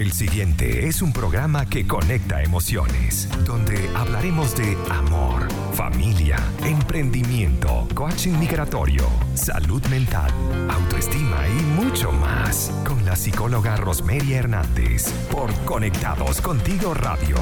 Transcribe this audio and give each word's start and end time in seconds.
El 0.00 0.12
siguiente 0.12 0.88
es 0.88 1.02
un 1.02 1.12
programa 1.12 1.66
que 1.66 1.86
conecta 1.86 2.42
emociones, 2.42 3.28
donde 3.44 3.86
hablaremos 3.94 4.56
de 4.56 4.74
amor, 4.88 5.46
familia, 5.74 6.38
emprendimiento, 6.64 7.86
coaching 7.94 8.38
migratorio, 8.38 9.04
salud 9.34 9.84
mental, 9.88 10.32
autoestima 10.70 11.46
y 11.46 11.84
mucho 11.84 12.12
más 12.12 12.72
con 12.86 13.04
la 13.04 13.14
psicóloga 13.14 13.76
Rosmeria 13.76 14.38
Hernández 14.38 15.12
por 15.30 15.52
Conectados 15.66 16.40
Contigo 16.40 16.94
Radio. 16.94 17.36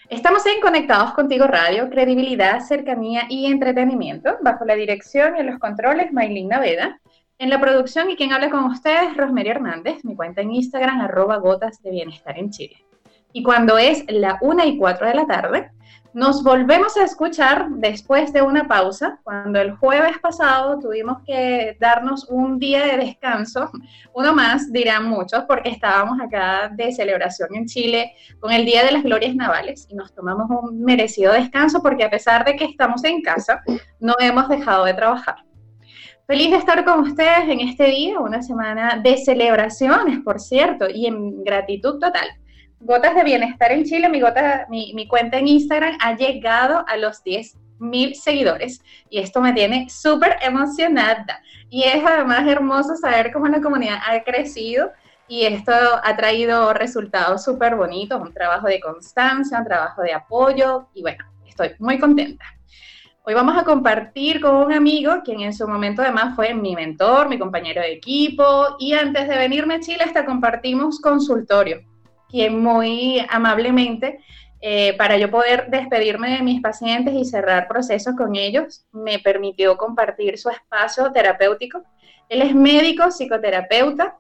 Estamos 0.09 0.44
en 0.48 0.59
Conectados 0.59 1.14
Contigo 1.14 1.45
Radio, 1.45 1.89
credibilidad, 1.92 2.61
cercanía 2.61 3.28
y 3.30 3.45
entretenimiento, 3.45 4.38
bajo 4.42 4.66
la 4.66 4.73
dirección 4.73 5.38
y 5.38 5.42
en 5.42 5.48
los 5.48 5.59
controles 5.59 6.11
Maylin 6.11 6.48
Naveda. 6.48 7.00
En 7.38 7.52
la 7.52 7.61
producción 7.61 8.09
y 8.09 8.16
quien 8.16 8.33
habla 8.33 8.50
con 8.50 8.66
ustedes, 8.66 9.16
Rosemary 9.16 9.50
Hernández, 9.50 10.03
mi 10.03 10.16
cuenta 10.16 10.42
en 10.42 10.52
Instagram, 10.52 11.00
arroba 11.02 11.38
gotas 11.38 11.81
de 11.83 11.92
bienestar 11.92 12.39
en 12.39 12.50
Chile. 12.50 12.86
Y 13.33 13.43
cuando 13.43 13.77
es 13.77 14.03
la 14.07 14.37
una 14.41 14.65
y 14.65 14.77
cuatro 14.77 15.07
de 15.07 15.15
la 15.15 15.25
tarde, 15.25 15.71
nos 16.13 16.43
volvemos 16.43 16.97
a 16.97 17.05
escuchar 17.05 17.69
después 17.69 18.33
de 18.33 18.41
una 18.41 18.67
pausa, 18.67 19.19
cuando 19.23 19.61
el 19.61 19.71
jueves 19.77 20.19
pasado 20.19 20.77
tuvimos 20.77 21.19
que 21.25 21.77
darnos 21.79 22.27
un 22.29 22.59
día 22.59 22.85
de 22.85 22.97
descanso, 22.97 23.71
uno 24.13 24.33
más 24.33 24.71
dirán 24.73 25.05
muchos, 25.05 25.45
porque 25.47 25.69
estábamos 25.69 26.19
acá 26.19 26.69
de 26.73 26.91
celebración 26.91 27.49
en 27.53 27.65
Chile 27.65 28.11
con 28.41 28.52
el 28.52 28.65
Día 28.65 28.83
de 28.83 28.91
las 28.91 29.03
Glorias 29.03 29.35
Navales 29.35 29.87
y 29.89 29.95
nos 29.95 30.13
tomamos 30.13 30.49
un 30.49 30.83
merecido 30.83 31.31
descanso 31.31 31.81
porque 31.81 32.03
a 32.03 32.09
pesar 32.09 32.43
de 32.43 32.57
que 32.57 32.65
estamos 32.65 33.03
en 33.05 33.21
casa, 33.21 33.61
no 33.99 34.15
hemos 34.19 34.49
dejado 34.49 34.83
de 34.83 34.93
trabajar. 34.93 35.37
Feliz 36.27 36.52
de 36.52 36.57
estar 36.57 36.83
con 36.83 36.99
ustedes 36.99 37.47
en 37.47 37.61
este 37.61 37.85
día, 37.85 38.19
una 38.19 38.41
semana 38.41 38.99
de 39.02 39.17
celebraciones, 39.17 40.19
por 40.19 40.39
cierto, 40.39 40.89
y 40.89 41.05
en 41.05 41.43
gratitud 41.43 41.99
total 41.99 42.27
Gotas 42.83 43.13
de 43.13 43.23
Bienestar 43.23 43.71
en 43.71 43.83
Chile, 43.83 44.09
mi, 44.09 45.07
cuenta 45.07 45.37
en 45.37 45.47
Instagram 45.47 45.97
ha 46.01 46.15
llegado 46.15 46.83
a 46.87 46.97
los 46.97 47.23
10 47.23 47.55
mil 47.77 48.15
seguidores 48.15 48.81
y 49.07 49.19
esto 49.19 49.39
me 49.39 49.53
tiene 49.53 49.87
súper 49.87 50.37
emocionada. 50.41 51.43
Y 51.69 51.83
es 51.83 52.03
además 52.03 52.47
hermoso 52.47 52.95
saber 52.95 53.31
cómo 53.31 53.47
la 53.47 53.61
comunidad 53.61 53.99
ha 54.03 54.23
crecido 54.23 54.91
y 55.27 55.45
esto 55.45 55.71
ha 55.71 56.17
traído 56.17 56.73
resultados 56.73 57.43
súper 57.43 57.75
bonitos, 57.75 58.19
un 58.19 58.33
trabajo 58.33 58.65
de 58.65 58.80
constancia, 58.80 59.59
un 59.59 59.65
trabajo 59.65 60.02
de 60.02 60.14
apoyo 60.14 60.87
y 60.95 61.03
bueno, 61.03 61.23
estoy 61.45 61.73
muy 61.77 61.99
contenta. 61.99 62.45
Hoy 63.23 63.36
vamos 63.36 63.55
a 63.59 63.64
compartir 63.64 64.41
con 64.41 64.55
un 64.55 64.73
amigo, 64.73 65.21
quien 65.23 65.41
en 65.41 65.53
su 65.53 65.67
momento 65.67 66.02
además 66.02 66.36
fue 66.36 66.55
mi 66.55 66.75
mentor, 66.75 67.30
mi 67.30 67.37
compañero 67.37 67.80
de 67.80 67.93
equipo, 67.93 68.75
y 68.80 68.93
antes 68.93 69.27
de 69.27 69.37
venirme 69.37 69.75
a 69.75 69.80
Chile 69.80 70.03
hasta 70.03 70.25
compartimos 70.25 70.99
consultorio 70.99 71.90
quien 72.31 72.59
muy 72.59 73.25
amablemente, 73.30 74.19
eh, 74.61 74.95
para 74.97 75.17
yo 75.17 75.30
poder 75.30 75.69
despedirme 75.69 76.37
de 76.37 76.43
mis 76.43 76.61
pacientes 76.61 77.14
y 77.14 77.25
cerrar 77.25 77.67
procesos 77.67 78.15
con 78.15 78.36
ellos, 78.36 78.86
me 78.92 79.19
permitió 79.19 79.77
compartir 79.77 80.37
su 80.37 80.49
espacio 80.49 81.11
terapéutico. 81.11 81.83
Él 82.30 82.41
es 82.41 82.55
médico, 82.55 83.11
psicoterapeuta 83.11 84.17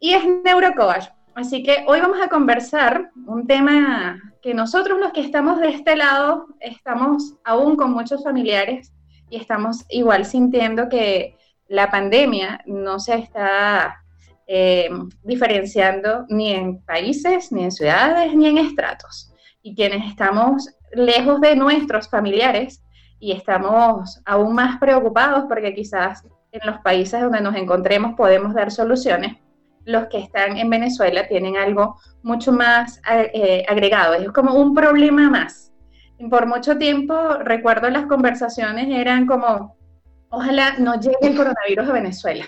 y 0.00 0.12
es 0.12 0.24
neurocoach. 0.44 1.06
Así 1.34 1.62
que 1.62 1.84
hoy 1.86 2.00
vamos 2.00 2.20
a 2.20 2.28
conversar 2.28 3.10
un 3.26 3.46
tema 3.46 4.20
que 4.42 4.54
nosotros 4.54 4.98
los 4.98 5.12
que 5.12 5.20
estamos 5.20 5.60
de 5.60 5.68
este 5.68 5.96
lado 5.96 6.46
estamos 6.60 7.34
aún 7.44 7.76
con 7.76 7.92
muchos 7.92 8.24
familiares 8.24 8.92
y 9.28 9.36
estamos 9.36 9.84
igual 9.88 10.24
sintiendo 10.24 10.88
que 10.88 11.36
la 11.68 11.90
pandemia 11.90 12.60
no 12.66 12.98
se 12.98 13.16
está 13.16 14.02
eh, 14.46 14.88
diferenciando 15.22 16.24
ni 16.28 16.52
en 16.52 16.80
países, 16.82 17.50
ni 17.50 17.64
en 17.64 17.72
ciudades, 17.72 18.34
ni 18.34 18.46
en 18.46 18.58
estratos. 18.58 19.32
Y 19.62 19.74
quienes 19.74 20.08
estamos 20.08 20.70
lejos 20.92 21.40
de 21.40 21.56
nuestros 21.56 22.08
familiares 22.08 22.82
y 23.18 23.32
estamos 23.32 24.20
aún 24.24 24.54
más 24.54 24.78
preocupados 24.78 25.44
porque 25.48 25.74
quizás 25.74 26.24
en 26.52 26.60
los 26.64 26.78
países 26.78 27.20
donde 27.20 27.40
nos 27.40 27.56
encontremos 27.56 28.14
podemos 28.14 28.54
dar 28.54 28.70
soluciones, 28.70 29.36
los 29.84 30.06
que 30.08 30.18
están 30.18 30.56
en 30.56 30.68
Venezuela 30.70 31.26
tienen 31.28 31.56
algo 31.56 31.96
mucho 32.22 32.52
más 32.52 33.00
eh, 33.08 33.64
agregado, 33.68 34.14
es 34.14 34.30
como 34.32 34.54
un 34.54 34.74
problema 34.74 35.30
más. 35.30 35.72
Por 36.30 36.46
mucho 36.46 36.78
tiempo 36.78 37.14
recuerdo 37.40 37.90
las 37.90 38.06
conversaciones 38.06 38.88
eran 38.88 39.26
como, 39.26 39.76
ojalá 40.30 40.76
no 40.78 41.00
llegue 41.00 41.16
el 41.22 41.36
coronavirus 41.36 41.88
a 41.88 41.92
Venezuela 41.92 42.44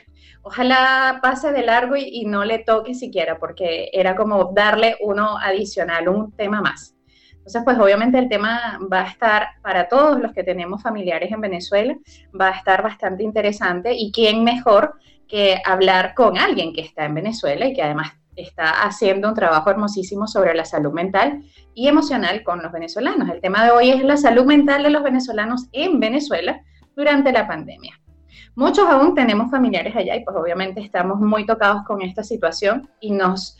ojalá 0.48 1.18
pase 1.22 1.52
de 1.52 1.62
largo 1.62 1.94
y, 1.96 2.24
no 2.24 2.44
le 2.44 2.60
toque 2.60 2.94
siquiera, 2.94 3.38
porque 3.38 3.90
era 3.92 4.16
como 4.16 4.52
darle 4.54 4.96
uno 5.00 5.36
adicional, 5.38 6.08
un 6.08 6.32
tema 6.32 6.62
más. 6.62 6.94
Entonces, 7.32 7.62
pues 7.64 7.78
obviamente 7.78 8.18
el 8.18 8.28
tema 8.28 8.78
va 8.92 9.02
a 9.02 9.08
estar 9.08 9.48
para 9.62 9.88
todos 9.88 10.20
los 10.20 10.32
que 10.32 10.44
tenemos 10.44 10.82
familiares 10.82 11.30
en 11.32 11.40
Venezuela, 11.40 11.96
va 12.38 12.48
a 12.48 12.52
estar 12.52 12.82
bastante 12.82 13.22
interesante 13.22 13.94
y 13.94 14.10
quién 14.12 14.44
mejor 14.44 14.94
que 15.26 15.60
hablar 15.64 16.14
con 16.14 16.38
alguien 16.38 16.72
que 16.72 16.80
está 16.80 17.04
en 17.04 17.14
Venezuela 17.14 17.66
y 17.66 17.74
que 17.74 17.82
además 17.82 18.12
está 18.36 18.82
haciendo 18.82 19.28
un 19.28 19.34
trabajo 19.34 19.68
hermosísimo 19.70 20.26
sobre 20.26 20.54
la 20.54 20.64
salud 20.64 20.92
mental 20.92 21.42
y 21.74 21.88
emocional 21.88 22.42
con 22.42 22.62
los 22.62 22.72
venezolanos. 22.72 23.28
El 23.28 23.40
tema 23.40 23.64
de 23.64 23.70
hoy 23.70 23.90
es 23.90 24.02
la 24.04 24.16
salud 24.16 24.44
mental 24.44 24.82
de 24.82 24.90
los 24.90 25.02
venezolanos 25.02 25.68
en 25.72 26.00
Venezuela 26.00 26.62
durante 26.98 27.30
la 27.30 27.46
pandemia. 27.46 27.96
Muchos 28.56 28.88
aún 28.88 29.14
tenemos 29.14 29.52
familiares 29.52 29.94
allá 29.94 30.16
y 30.16 30.24
pues 30.24 30.36
obviamente 30.36 30.80
estamos 30.80 31.20
muy 31.20 31.46
tocados 31.46 31.84
con 31.84 32.02
esta 32.02 32.24
situación 32.24 32.90
y 32.98 33.12
nos 33.12 33.56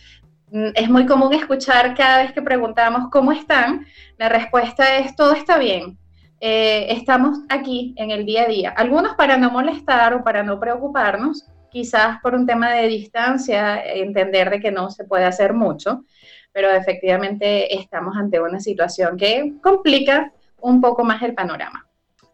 mm, 0.50 0.70
es 0.74 0.90
muy 0.90 1.06
común 1.06 1.32
escuchar 1.32 1.94
cada 1.94 2.22
vez 2.22 2.32
que 2.32 2.42
preguntamos 2.42 3.08
cómo 3.12 3.30
están, 3.30 3.86
la 4.18 4.28
respuesta 4.28 4.96
es 4.96 5.14
todo 5.14 5.34
está 5.34 5.56
bien. 5.56 5.96
Eh, 6.40 6.86
estamos 6.90 7.38
aquí 7.48 7.94
en 7.96 8.10
el 8.10 8.26
día 8.26 8.42
a 8.42 8.48
día. 8.48 8.70
Algunos 8.70 9.14
para 9.14 9.36
no 9.36 9.52
molestar 9.52 10.14
o 10.14 10.24
para 10.24 10.42
no 10.42 10.58
preocuparnos, 10.58 11.46
quizás 11.70 12.18
por 12.20 12.34
un 12.34 12.44
tema 12.44 12.70
de 12.72 12.88
distancia, 12.88 13.80
entender 13.84 14.50
de 14.50 14.58
que 14.58 14.72
no 14.72 14.90
se 14.90 15.04
puede 15.04 15.26
hacer 15.26 15.54
mucho, 15.54 16.04
pero 16.52 16.70
efectivamente 16.70 17.72
estamos 17.78 18.16
ante 18.16 18.40
una 18.40 18.58
situación 18.58 19.16
que 19.16 19.54
complica 19.62 20.32
un 20.60 20.80
poco 20.80 21.04
más 21.04 21.22
el 21.22 21.34
panorama. 21.34 21.87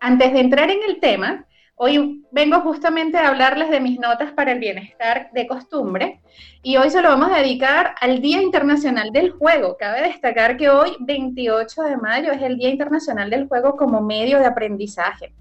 Antes 0.04 0.34
de 0.34 0.40
entrar 0.40 0.70
en 0.70 0.80
el 0.86 1.00
tema, 1.00 1.46
Hoy 1.76 2.24
vengo 2.30 2.60
justamente 2.60 3.18
a 3.18 3.30
hablarles 3.30 3.68
de 3.68 3.80
mis 3.80 3.98
notas 3.98 4.30
para 4.30 4.52
el 4.52 4.60
bienestar 4.60 5.30
de 5.32 5.48
costumbre 5.48 6.20
y 6.62 6.76
hoy 6.76 6.88
se 6.88 7.02
lo 7.02 7.08
vamos 7.08 7.32
a 7.32 7.38
dedicar 7.38 7.96
al 8.00 8.20
Día 8.20 8.40
Internacional 8.40 9.10
del 9.10 9.32
Juego. 9.32 9.76
Cabe 9.76 10.02
destacar 10.02 10.56
que 10.56 10.70
hoy, 10.70 10.94
28 11.00 11.82
de 11.82 11.96
mayo, 11.96 12.30
es 12.30 12.40
el 12.42 12.58
Día 12.58 12.68
Internacional 12.68 13.28
del 13.28 13.48
Juego 13.48 13.76
como 13.76 14.00
medio 14.00 14.38
de 14.38 14.46
aprendizaje. 14.46 15.34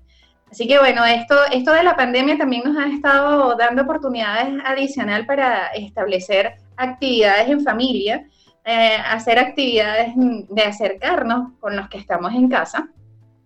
Así 0.49 0.67
que 0.67 0.79
bueno, 0.79 1.05
esto, 1.05 1.35
esto 1.51 1.71
de 1.71 1.83
la 1.83 1.95
pandemia 1.95 2.35
también 2.39 2.63
nos 2.65 2.77
ha 2.77 2.87
estado 2.87 3.55
dando 3.55 3.83
oportunidades 3.83 4.55
adicional 4.65 5.27
para 5.27 5.67
establecer 5.67 6.55
actividades 6.77 7.47
en 7.47 7.61
familia, 7.63 8.27
eh, 8.65 8.97
hacer 9.05 9.37
actividades 9.37 10.13
de 10.15 10.63
acercarnos 10.63 11.51
con 11.59 11.75
los 11.75 11.87
que 11.89 11.99
estamos 11.99 12.33
en 12.33 12.49
casa 12.49 12.89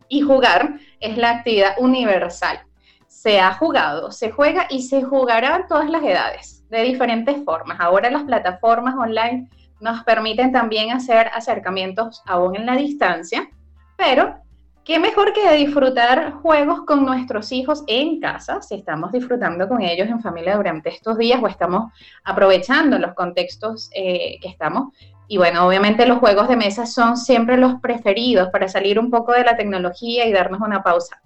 y 0.09 0.21
jugar 0.21 0.79
es 0.99 1.17
la 1.17 1.31
actividad 1.31 1.75
universal 1.77 2.61
se 3.07 3.39
ha 3.39 3.53
jugado, 3.53 4.11
se 4.11 4.31
juega 4.31 4.67
y 4.69 4.83
se 4.83 5.01
jugará 5.01 5.55
en 5.55 5.67
todas 5.67 5.89
las 5.89 6.03
edades, 6.03 6.63
de 6.69 6.83
diferentes 6.83 7.43
formas. 7.43 7.79
Ahora 7.79 8.11
las 8.11 8.23
plataformas 8.23 8.95
online 8.95 9.49
nos 9.79 10.03
permiten 10.03 10.51
también 10.51 10.91
hacer 10.91 11.27
acercamientos 11.33 12.21
aún 12.25 12.55
en 12.55 12.65
la 12.65 12.75
distancia, 12.75 13.49
pero 13.95 14.35
qué 14.83 14.99
mejor 14.99 15.33
que 15.33 15.51
disfrutar 15.53 16.33
juegos 16.33 16.81
con 16.85 17.05
nuestros 17.05 17.51
hijos 17.51 17.83
en 17.87 18.19
casa, 18.19 18.61
si 18.61 18.75
estamos 18.75 19.11
disfrutando 19.11 19.67
con 19.67 19.81
ellos 19.81 20.07
en 20.07 20.21
familia 20.21 20.55
durante 20.55 20.89
estos 20.89 21.17
días 21.17 21.41
o 21.41 21.47
estamos 21.47 21.91
aprovechando 22.23 22.99
los 22.99 23.13
contextos 23.13 23.89
eh, 23.95 24.37
que 24.41 24.47
estamos. 24.47 24.93
Y 25.27 25.37
bueno, 25.37 25.67
obviamente 25.67 26.05
los 26.05 26.19
juegos 26.19 26.47
de 26.47 26.55
mesa 26.55 26.85
son 26.85 27.17
siempre 27.17 27.57
los 27.57 27.81
preferidos 27.81 28.49
para 28.49 28.67
salir 28.67 28.99
un 28.99 29.11
poco 29.11 29.33
de 29.33 29.43
la 29.43 29.57
tecnología 29.57 30.25
y 30.25 30.31
darnos 30.31 30.61
una 30.61 30.83
pausa. 30.83 31.21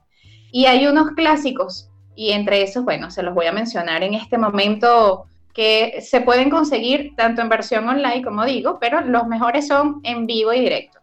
Y 0.51 0.65
hay 0.65 0.87
unos 0.87 1.11
clásicos, 1.11 1.91
y 2.15 2.31
entre 2.31 2.61
esos, 2.63 2.83
bueno, 2.83 3.09
se 3.09 3.23
los 3.23 3.33
voy 3.33 3.45
a 3.45 3.51
mencionar 3.51 4.03
en 4.03 4.13
este 4.13 4.37
momento 4.37 5.25
que 5.53 6.01
se 6.01 6.21
pueden 6.21 6.49
conseguir 6.49 7.13
tanto 7.15 7.41
en 7.41 7.49
versión 7.49 7.87
online, 7.87 8.23
como 8.23 8.45
digo, 8.45 8.79
pero 8.79 9.01
los 9.01 9.27
mejores 9.27 9.67
son 9.67 10.01
en 10.03 10.25
vivo 10.25 10.53
y 10.53 10.61
directo. 10.61 10.99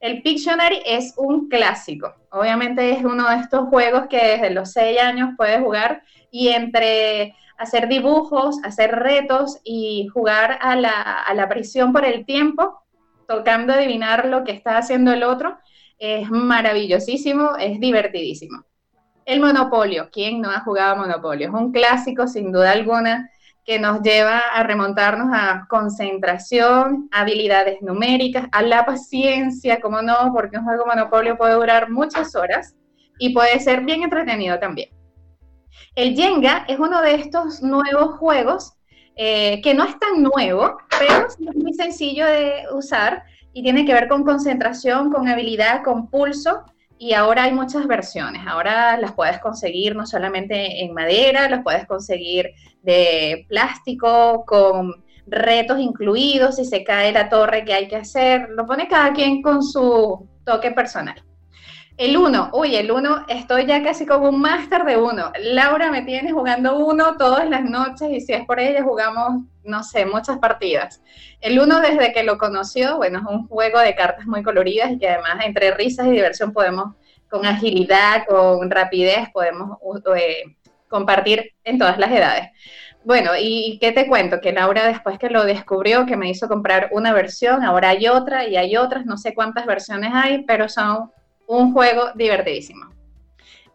El 0.00 0.22
Pictionary 0.22 0.82
es 0.84 1.14
un 1.16 1.48
clásico. 1.48 2.14
Obviamente 2.30 2.90
es 2.90 3.04
uno 3.04 3.28
de 3.30 3.36
estos 3.36 3.68
juegos 3.68 4.06
que 4.10 4.22
desde 4.22 4.50
los 4.50 4.72
seis 4.72 5.00
años 5.00 5.30
puedes 5.36 5.60
jugar 5.60 6.02
y 6.30 6.48
entre 6.48 7.34
hacer 7.58 7.88
dibujos, 7.88 8.56
hacer 8.64 8.92
retos 8.92 9.60
y 9.64 10.08
jugar 10.12 10.58
a 10.60 10.76
la, 10.76 10.90
a 10.90 11.34
la 11.34 11.48
prisión 11.48 11.92
por 11.92 12.04
el 12.04 12.24
tiempo, 12.26 12.82
tocando 13.26 13.72
adivinar 13.72 14.26
lo 14.26 14.44
que 14.44 14.52
está 14.52 14.78
haciendo 14.78 15.12
el 15.12 15.22
otro, 15.22 15.56
es 15.98 16.30
maravillosísimo, 16.30 17.56
es 17.58 17.80
divertidísimo. 17.80 18.64
El 19.24 19.40
Monopolio, 19.40 20.10
¿quién 20.12 20.40
no 20.40 20.50
ha 20.50 20.60
jugado 20.60 20.96
Monopolio? 20.96 21.48
Es 21.48 21.54
un 21.54 21.72
clásico 21.72 22.26
sin 22.26 22.52
duda 22.52 22.72
alguna 22.72 23.30
que 23.64 23.78
nos 23.78 24.02
lleva 24.02 24.38
a 24.38 24.62
remontarnos 24.62 25.28
a 25.32 25.66
concentración, 25.68 27.08
habilidades 27.10 27.80
numéricas, 27.80 28.46
a 28.52 28.62
la 28.62 28.84
paciencia, 28.84 29.80
como 29.80 30.02
no, 30.02 30.32
porque 30.34 30.58
un 30.58 30.64
juego 30.64 30.84
Monopolio 30.84 31.38
puede 31.38 31.54
durar 31.54 31.90
muchas 31.90 32.36
horas 32.36 32.76
y 33.18 33.32
puede 33.32 33.58
ser 33.60 33.80
bien 33.80 34.02
entretenido 34.02 34.58
también. 34.58 34.90
El 35.94 36.14
Jenga 36.14 36.64
es 36.68 36.78
uno 36.78 37.00
de 37.02 37.14
estos 37.14 37.62
nuevos 37.62 38.18
juegos 38.18 38.74
eh, 39.16 39.60
que 39.62 39.74
no 39.74 39.84
es 39.84 39.98
tan 39.98 40.22
nuevo, 40.22 40.76
pero 40.98 41.26
es 41.28 41.38
muy 41.54 41.72
sencillo 41.72 42.26
de 42.26 42.64
usar 42.72 43.22
y 43.52 43.62
tiene 43.62 43.84
que 43.84 43.94
ver 43.94 44.08
con 44.08 44.24
concentración, 44.24 45.12
con 45.12 45.28
habilidad, 45.28 45.84
con 45.84 46.10
pulso 46.10 46.64
y 46.98 47.12
ahora 47.12 47.44
hay 47.44 47.52
muchas 47.52 47.86
versiones. 47.86 48.42
Ahora 48.46 48.96
las 48.98 49.12
puedes 49.12 49.38
conseguir 49.40 49.94
no 49.96 50.06
solamente 50.06 50.82
en 50.82 50.94
madera, 50.94 51.48
las 51.48 51.62
puedes 51.62 51.86
conseguir 51.86 52.50
de 52.82 53.46
plástico, 53.48 54.44
con 54.46 55.04
retos 55.26 55.78
incluidos, 55.78 56.56
si 56.56 56.64
se 56.64 56.84
cae 56.84 57.12
la 57.12 57.28
torre 57.28 57.64
que 57.64 57.74
hay 57.74 57.88
que 57.88 57.96
hacer. 57.96 58.48
Lo 58.50 58.66
pone 58.66 58.88
cada 58.88 59.12
quien 59.12 59.42
con 59.42 59.62
su 59.62 60.28
toque 60.44 60.70
personal. 60.70 61.23
El 61.96 62.16
1, 62.16 62.50
uy, 62.52 62.74
el 62.74 62.90
1, 62.90 63.26
estoy 63.28 63.66
ya 63.66 63.80
casi 63.84 64.04
como 64.04 64.28
un 64.28 64.40
máster 64.40 64.82
de 64.82 64.96
1. 64.96 65.32
Laura 65.52 65.92
me 65.92 66.02
tiene 66.02 66.32
jugando 66.32 66.76
1 66.76 67.16
todas 67.16 67.48
las 67.48 67.62
noches 67.62 68.10
y 68.10 68.20
si 68.20 68.32
es 68.32 68.44
por 68.46 68.58
ella 68.58 68.82
jugamos, 68.82 69.44
no 69.62 69.84
sé, 69.84 70.04
muchas 70.04 70.38
partidas. 70.38 71.00
El 71.40 71.60
1 71.60 71.80
desde 71.80 72.12
que 72.12 72.24
lo 72.24 72.36
conoció, 72.36 72.96
bueno, 72.96 73.20
es 73.20 73.24
un 73.26 73.46
juego 73.46 73.78
de 73.78 73.94
cartas 73.94 74.26
muy 74.26 74.42
coloridas 74.42 74.90
y 74.90 74.98
que 74.98 75.08
además 75.08 75.44
entre 75.44 75.70
risas 75.70 76.08
y 76.08 76.10
diversión 76.10 76.52
podemos, 76.52 76.96
con 77.30 77.46
agilidad, 77.46 78.26
con 78.26 78.68
rapidez, 78.72 79.28
podemos 79.32 79.78
eh, 80.16 80.56
compartir 80.88 81.52
en 81.62 81.78
todas 81.78 81.96
las 81.96 82.10
edades. 82.10 82.48
Bueno, 83.04 83.32
¿y 83.38 83.78
qué 83.80 83.92
te 83.92 84.08
cuento? 84.08 84.40
Que 84.40 84.50
Laura 84.50 84.88
después 84.88 85.16
que 85.16 85.30
lo 85.30 85.44
descubrió, 85.44 86.06
que 86.06 86.16
me 86.16 86.28
hizo 86.28 86.48
comprar 86.48 86.88
una 86.90 87.12
versión, 87.12 87.62
ahora 87.62 87.90
hay 87.90 88.08
otra 88.08 88.48
y 88.48 88.56
hay 88.56 88.76
otras, 88.76 89.06
no 89.06 89.16
sé 89.16 89.32
cuántas 89.32 89.64
versiones 89.64 90.10
hay, 90.12 90.42
pero 90.44 90.68
son 90.68 91.12
un 91.46 91.72
juego 91.72 92.10
divertidísimo. 92.14 92.94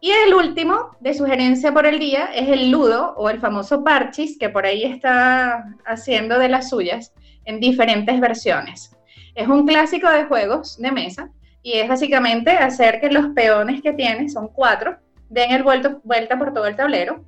Y 0.02 0.12
el 0.12 0.34
último 0.34 0.96
de 1.00 1.12
sugerencia 1.12 1.72
por 1.72 1.84
el 1.84 1.98
día 1.98 2.30
es 2.34 2.48
el 2.48 2.70
Ludo 2.70 3.14
o 3.18 3.28
el 3.28 3.38
famoso 3.38 3.84
Parchis, 3.84 4.38
que 4.38 4.48
por 4.48 4.64
ahí 4.64 4.84
está 4.84 5.76
haciendo 5.84 6.38
de 6.38 6.48
las 6.48 6.70
suyas 6.70 7.12
en 7.44 7.60
diferentes 7.60 8.18
versiones. 8.18 8.96
Es 9.34 9.46
un 9.46 9.66
clásico 9.66 10.08
de 10.08 10.24
juegos 10.24 10.78
de 10.78 10.90
mesa 10.90 11.30
y 11.62 11.74
es 11.74 11.88
básicamente 11.88 12.52
hacer 12.52 13.00
que 13.00 13.10
los 13.10 13.28
peones 13.34 13.82
que 13.82 13.92
tienes, 13.92 14.32
son 14.32 14.48
cuatro, 14.48 14.96
den 15.28 15.50
el 15.50 15.62
vuelto, 15.62 16.00
vuelta 16.02 16.38
por 16.38 16.54
todo 16.54 16.66
el 16.66 16.76
tablero. 16.76 17.22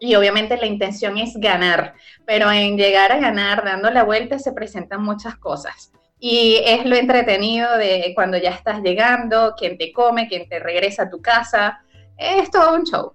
Y 0.00 0.16
obviamente 0.16 0.56
la 0.56 0.66
intención 0.66 1.16
es 1.18 1.36
ganar, 1.36 1.94
pero 2.26 2.50
en 2.50 2.76
llegar 2.76 3.12
a 3.12 3.20
ganar 3.20 3.64
dando 3.64 3.88
la 3.90 4.02
vuelta 4.02 4.40
se 4.40 4.52
presentan 4.52 5.04
muchas 5.04 5.36
cosas 5.36 5.92
y 6.24 6.62
es 6.64 6.86
lo 6.86 6.94
entretenido 6.94 7.76
de 7.76 8.12
cuando 8.14 8.38
ya 8.38 8.50
estás 8.50 8.80
llegando, 8.80 9.56
quién 9.58 9.76
te 9.76 9.92
come, 9.92 10.28
quién 10.28 10.48
te 10.48 10.60
regresa 10.60 11.02
a 11.02 11.10
tu 11.10 11.20
casa, 11.20 11.80
es 12.16 12.48
todo 12.48 12.76
un 12.76 12.84
show. 12.84 13.12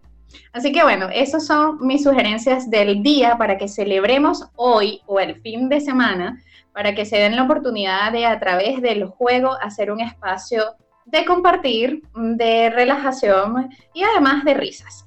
Así 0.52 0.74
que 0.74 0.84
bueno, 0.84 1.08
esas 1.14 1.46
son 1.46 1.78
mis 1.80 2.04
sugerencias 2.04 2.70
del 2.70 3.02
día 3.02 3.38
para 3.38 3.58
que 3.58 3.70
celebremos 3.70 4.50
hoy 4.58 5.00
o 5.06 5.22
el 5.22 5.40
fin 5.40 5.70
de 5.70 5.80
semana, 5.80 6.44
para 6.74 6.94
que 6.94 7.06
se 7.06 7.16
den 7.16 7.38
la 7.38 7.44
oportunidad 7.44 8.12
de 8.12 8.26
a 8.26 8.38
través 8.42 8.82
del 8.82 9.06
juego 9.06 9.54
hacer 9.62 9.90
un 9.90 10.02
espacio 10.02 10.76
de 11.06 11.24
compartir, 11.24 12.02
de 12.14 12.70
relajación 12.72 13.70
y 13.94 14.04
además 14.04 14.44
de 14.44 14.54
risas. 14.54 15.07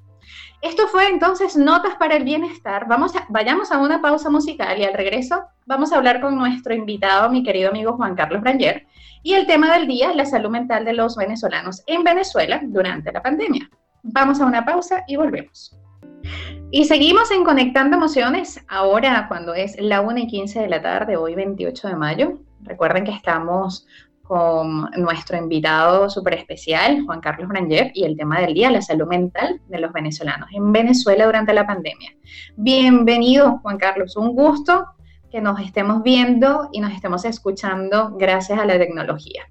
Esto 0.62 0.88
fue 0.88 1.08
entonces 1.08 1.56
Notas 1.56 1.94
para 1.96 2.16
el 2.16 2.24
Bienestar. 2.24 2.86
Vamos 2.86 3.14
vayamos 3.30 3.72
a 3.72 3.78
una 3.78 4.02
pausa 4.02 4.28
musical 4.28 4.78
y 4.78 4.84
al 4.84 4.92
regreso 4.92 5.42
vamos 5.64 5.90
a 5.90 5.96
hablar 5.96 6.20
con 6.20 6.36
nuestro 6.36 6.74
invitado, 6.74 7.30
mi 7.30 7.42
querido 7.42 7.70
amigo 7.70 7.94
Juan 7.94 8.14
Carlos 8.14 8.42
Branger. 8.42 8.86
Y 9.22 9.32
el 9.34 9.46
tema 9.46 9.72
del 9.72 9.86
día 9.86 10.10
es 10.10 10.16
la 10.16 10.26
salud 10.26 10.50
mental 10.50 10.84
de 10.84 10.92
los 10.92 11.16
venezolanos 11.16 11.82
en 11.86 12.04
Venezuela 12.04 12.60
durante 12.62 13.10
la 13.10 13.22
pandemia. 13.22 13.70
Vamos 14.02 14.38
a 14.40 14.44
una 14.44 14.64
pausa 14.64 15.02
y 15.08 15.16
volvemos. 15.16 15.74
Y 16.70 16.84
seguimos 16.84 17.30
en 17.30 17.42
Conectando 17.42 17.96
Emociones, 17.96 18.62
ahora 18.68 19.28
cuando 19.28 19.54
es 19.54 19.80
la 19.80 20.02
1 20.02 20.18
y 20.18 20.26
15 20.26 20.60
de 20.60 20.68
la 20.68 20.82
tarde, 20.82 21.16
hoy 21.16 21.34
28 21.34 21.88
de 21.88 21.96
mayo. 21.96 22.38
Recuerden 22.62 23.04
que 23.04 23.12
estamos 23.12 23.86
con 24.30 24.88
nuestro 24.96 25.36
invitado 25.36 26.08
súper 26.08 26.34
especial, 26.34 27.04
Juan 27.04 27.20
Carlos 27.20 27.48
Branger, 27.48 27.90
y 27.94 28.04
el 28.04 28.16
tema 28.16 28.40
del 28.40 28.54
día, 28.54 28.70
la 28.70 28.80
salud 28.80 29.08
mental 29.08 29.60
de 29.66 29.80
los 29.80 29.92
venezolanos 29.92 30.48
en 30.52 30.70
Venezuela 30.70 31.26
durante 31.26 31.52
la 31.52 31.66
pandemia. 31.66 32.12
Bienvenido, 32.54 33.58
Juan 33.58 33.76
Carlos, 33.76 34.16
un 34.16 34.36
gusto 34.36 34.86
que 35.32 35.40
nos 35.40 35.58
estemos 35.58 36.04
viendo 36.04 36.68
y 36.70 36.80
nos 36.80 36.92
estemos 36.92 37.24
escuchando 37.24 38.16
gracias 38.18 38.56
a 38.56 38.64
la 38.66 38.78
tecnología. 38.78 39.50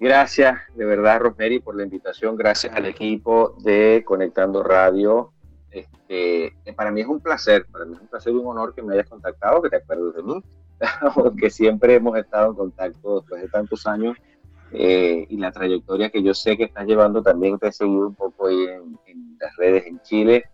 Gracias, 0.00 0.58
de 0.74 0.84
verdad, 0.84 1.20
Rosemary, 1.20 1.60
por 1.60 1.76
la 1.76 1.84
invitación. 1.84 2.34
Gracias 2.34 2.74
al 2.74 2.86
equipo 2.86 3.54
de 3.62 4.02
Conectando 4.04 4.64
Radio. 4.64 5.32
Este, 5.70 6.52
para 6.74 6.90
mí 6.90 7.02
es 7.02 7.06
un 7.06 7.20
placer, 7.20 7.66
para 7.70 7.84
mí 7.84 7.94
es 7.94 8.00
un 8.00 8.08
placer 8.08 8.32
y 8.32 8.36
un 8.36 8.46
honor 8.48 8.74
que 8.74 8.82
me 8.82 8.94
hayas 8.94 9.08
contactado, 9.08 9.62
que 9.62 9.70
te 9.70 9.76
acuerdes 9.76 10.16
de 10.16 10.22
mí 10.24 10.42
porque 11.14 11.50
siempre 11.50 11.94
hemos 11.94 12.16
estado 12.16 12.50
en 12.50 12.56
contacto 12.56 13.20
después 13.20 13.42
de 13.42 13.48
tantos 13.48 13.86
años 13.86 14.16
eh, 14.72 15.26
y 15.28 15.36
la 15.36 15.50
trayectoria 15.50 16.10
que 16.10 16.22
yo 16.22 16.32
sé 16.32 16.56
que 16.56 16.64
estás 16.64 16.86
llevando 16.86 17.22
también 17.22 17.58
te 17.58 17.68
he 17.68 17.72
seguido 17.72 18.06
un 18.06 18.14
poco 18.14 18.46
ahí 18.46 18.66
en, 19.06 19.36
las 19.38 19.56
redes 19.56 19.86
en 19.86 20.00
Chile. 20.02 20.44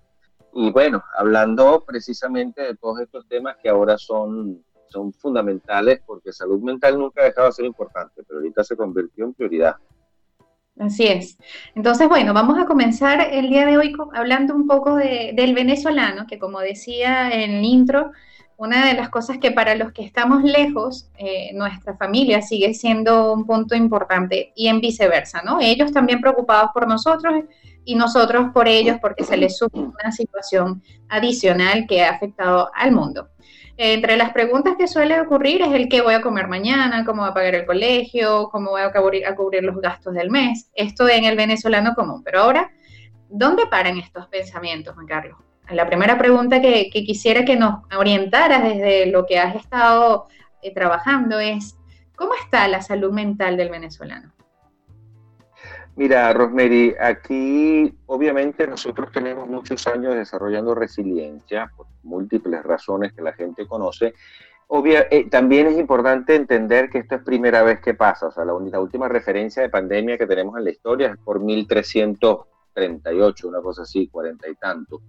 Y 0.55 0.71
bueno, 0.71 1.03
hablando 1.19 1.85
precisamente 1.87 2.63
de 2.63 2.77
todos 2.77 3.01
estos 3.01 3.27
temas 3.29 3.57
que 3.63 3.69
ahora 3.69 3.99
son, 3.99 4.65
son 4.89 5.13
fundamentales, 5.13 6.01
porque 6.07 6.33
salud 6.33 6.61
mental 6.61 6.99
nunca 6.99 7.21
ha 7.21 7.27
dejado 7.27 7.49
de 7.49 7.53
ser 7.53 7.65
importante, 7.67 8.23
pero 8.27 8.39
ahorita 8.39 8.65
se 8.65 8.77
convirtió 8.77 9.25
en 9.27 9.35
prioridad. 9.35 9.77
Así 10.79 11.07
es. 11.07 11.39
Entonces, 11.75 12.09
bueno, 12.09 12.33
vamos 12.35 12.59
a 12.59 12.67
comenzar 12.67 13.21
el 13.33 13.49
día 13.49 13.67
de 13.67 13.79
hoy 13.79 13.95
hablando 14.15 14.55
un 14.55 14.67
poco 14.67 14.97
del 14.97 15.55
venezolano, 15.55 16.27
que 16.27 16.39
como 16.39 16.61
decía 16.61 17.31
en 17.31 17.51
el 17.51 17.65
intro, 17.65 18.13
una 18.57 18.87
de 18.87 18.95
las 18.95 19.11
cosas 19.11 19.39
que 19.39 19.51
para 19.51 19.75
los 19.75 19.93
que 19.93 20.03
estamos 20.03 20.43
lejos, 20.43 21.11
eh, 21.19 21.51
nuestra 21.53 21.97
familia 21.97 22.41
sigue 22.41 22.73
siendo 22.75 23.33
un 23.33 23.45
punto 23.45 23.75
importante 23.75 24.53
y 24.57 24.69
en 24.69 24.81
viceversa, 24.81 25.43
¿no? 25.43 25.61
Ellos 25.61 25.93
también 25.93 26.21
preocupados 26.21 26.71
por 26.73 26.89
nosotros 26.89 27.45
y 27.85 27.95
nosotros 27.95 28.47
por 28.55 28.67
ellos 28.67 28.97
porque 29.01 29.25
se 29.25 29.37
les 29.37 29.59
sube 29.59 29.79
una 29.79 30.11
situación 30.11 30.83
adicional 31.09 31.87
que 31.87 32.03
ha 32.03 32.11
afectado 32.11 32.71
al 32.75 32.93
mundo. 32.93 33.29
Entre 33.79 34.17
las 34.17 34.33
preguntas 34.33 34.75
que 34.79 34.89
suele 34.89 35.21
ocurrir 35.21 35.61
es 35.61 35.73
el 35.73 35.91
qué 35.91 36.01
voy 36.01 36.15
a 36.15 36.23
comer 36.23 36.49
mañana, 36.49 37.05
cómo 37.05 37.23
voy 37.23 37.31
a 37.31 37.35
pagar 37.35 37.55
el 37.55 37.67
colegio, 37.67 38.49
cómo 38.51 38.71
voy 38.71 38.81
a 38.81 38.91
cubrir, 38.91 39.27
a 39.27 39.37
cubrir 39.37 39.63
los 39.65 39.79
gastos 39.83 40.15
del 40.15 40.31
mes. 40.31 40.71
Esto 40.75 41.07
en 41.09 41.25
el 41.25 41.37
venezolano 41.37 41.95
común. 41.95 42.23
Pero 42.25 42.41
ahora, 42.41 42.71
¿dónde 43.29 43.67
paran 43.67 43.99
estos 43.99 44.27
pensamientos, 44.29 44.95
Juan 44.95 45.07
Carlos? 45.07 45.46
La 45.71 45.87
primera 45.87 46.19
pregunta 46.19 46.61
que, 46.61 46.91
quisiera 46.91 47.45
que 47.45 47.57
nos 47.57 47.83
orientaras 47.97 48.63
desde 48.63 49.07
lo 49.07 49.27
que 49.27 49.39
has 49.39 49.57
estado 49.57 50.27
eh, 50.63 50.73
trabajando 50.73 51.39
es, 51.39 51.77
¿cómo 52.15 52.33
está 52.43 52.67
la 52.69 52.83
salud 52.83 53.13
mental 53.13 53.57
del 53.57 53.71
venezolano? 53.71 54.33
Mira, 55.97 56.33
Rosemary, 56.33 56.95
aquí 57.01 57.95
obviamente 58.07 58.67
nosotros 58.67 59.11
tenemos 59.13 59.49
muchos 59.49 59.87
años 59.87 60.15
desarrollando 60.15 60.75
resiliencia 60.75 61.71
por 61.75 61.87
múltiples 62.03 62.63
razones 62.63 63.15
que 63.15 63.23
la 63.23 63.33
gente 63.33 63.67
conoce 63.67 64.13
Obvia, 64.69 65.07
eh, 65.11 65.29
también 65.31 65.69
es 65.69 65.79
importante 65.79 66.35
entender 66.35 66.91
que 66.91 66.99
esto 66.99 67.15
es 67.15 67.23
primera 67.23 67.63
vez 67.63 67.81
que 67.81 67.95
pasa. 67.95 68.27
O 68.27 68.33
sea, 68.33 68.45
la, 68.45 68.53
la, 68.53 68.81
última 68.81 69.09
referencia 69.09 69.63
de 69.63 69.69
pandemia 69.69 70.19
que 70.19 70.27
tenemos 70.27 70.59
en 70.59 70.65
la 70.65 70.71
historia 70.71 71.11
es 71.11 71.17
por 71.19 71.39
1338, 71.41 73.49
una 73.49 73.61
cosa 73.61 73.83
así, 73.83 74.09
cuarenta 74.09 74.49
y 74.49 74.57
tanto. 74.57 75.03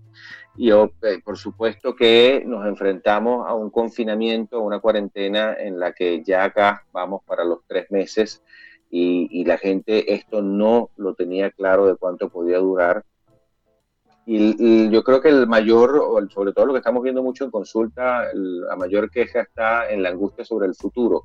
Y 0.57 0.71
eh, 0.71 0.89
por 1.23 1.37
supuesto 1.37 1.95
que 1.95 2.43
nos 2.45 2.65
enfrentamos 2.65 3.47
a 3.47 3.53
un 3.53 3.69
confinamiento, 3.69 4.57
a 4.57 4.61
una 4.61 4.79
cuarentena 4.79 5.53
en 5.53 5.79
la 5.79 5.93
que 5.93 6.23
ya 6.23 6.43
acá 6.43 6.83
vamos 6.91 7.21
para 7.25 7.45
los 7.45 7.59
tres 7.67 7.91
meses 7.91 8.43
y, 8.89 9.27
y 9.31 9.45
la 9.45 9.57
gente 9.57 10.13
esto 10.13 10.41
no 10.41 10.89
lo 10.97 11.13
tenía 11.13 11.51
claro 11.51 11.85
de 11.85 11.95
cuánto 11.95 12.29
podía 12.29 12.57
durar. 12.57 13.03
Y, 14.29 14.89
yo 14.89 15.05
creo 15.05 15.21
que 15.21 15.29
el 15.29 15.47
mayor, 15.47 16.27
sobre 16.33 16.51
todo 16.51 16.65
lo 16.65 16.73
que 16.73 16.79
estamos 16.79 17.01
viendo 17.01 17.23
mucho 17.23 17.45
en 17.45 17.51
consulta, 17.51 18.25
la 18.33 18.75
mayor 18.75 19.09
queja 19.09 19.39
está 19.39 19.89
en 19.89 20.03
la 20.03 20.09
angustia 20.09 20.43
sobre 20.43 20.67
el 20.67 20.75
futuro, 20.75 21.23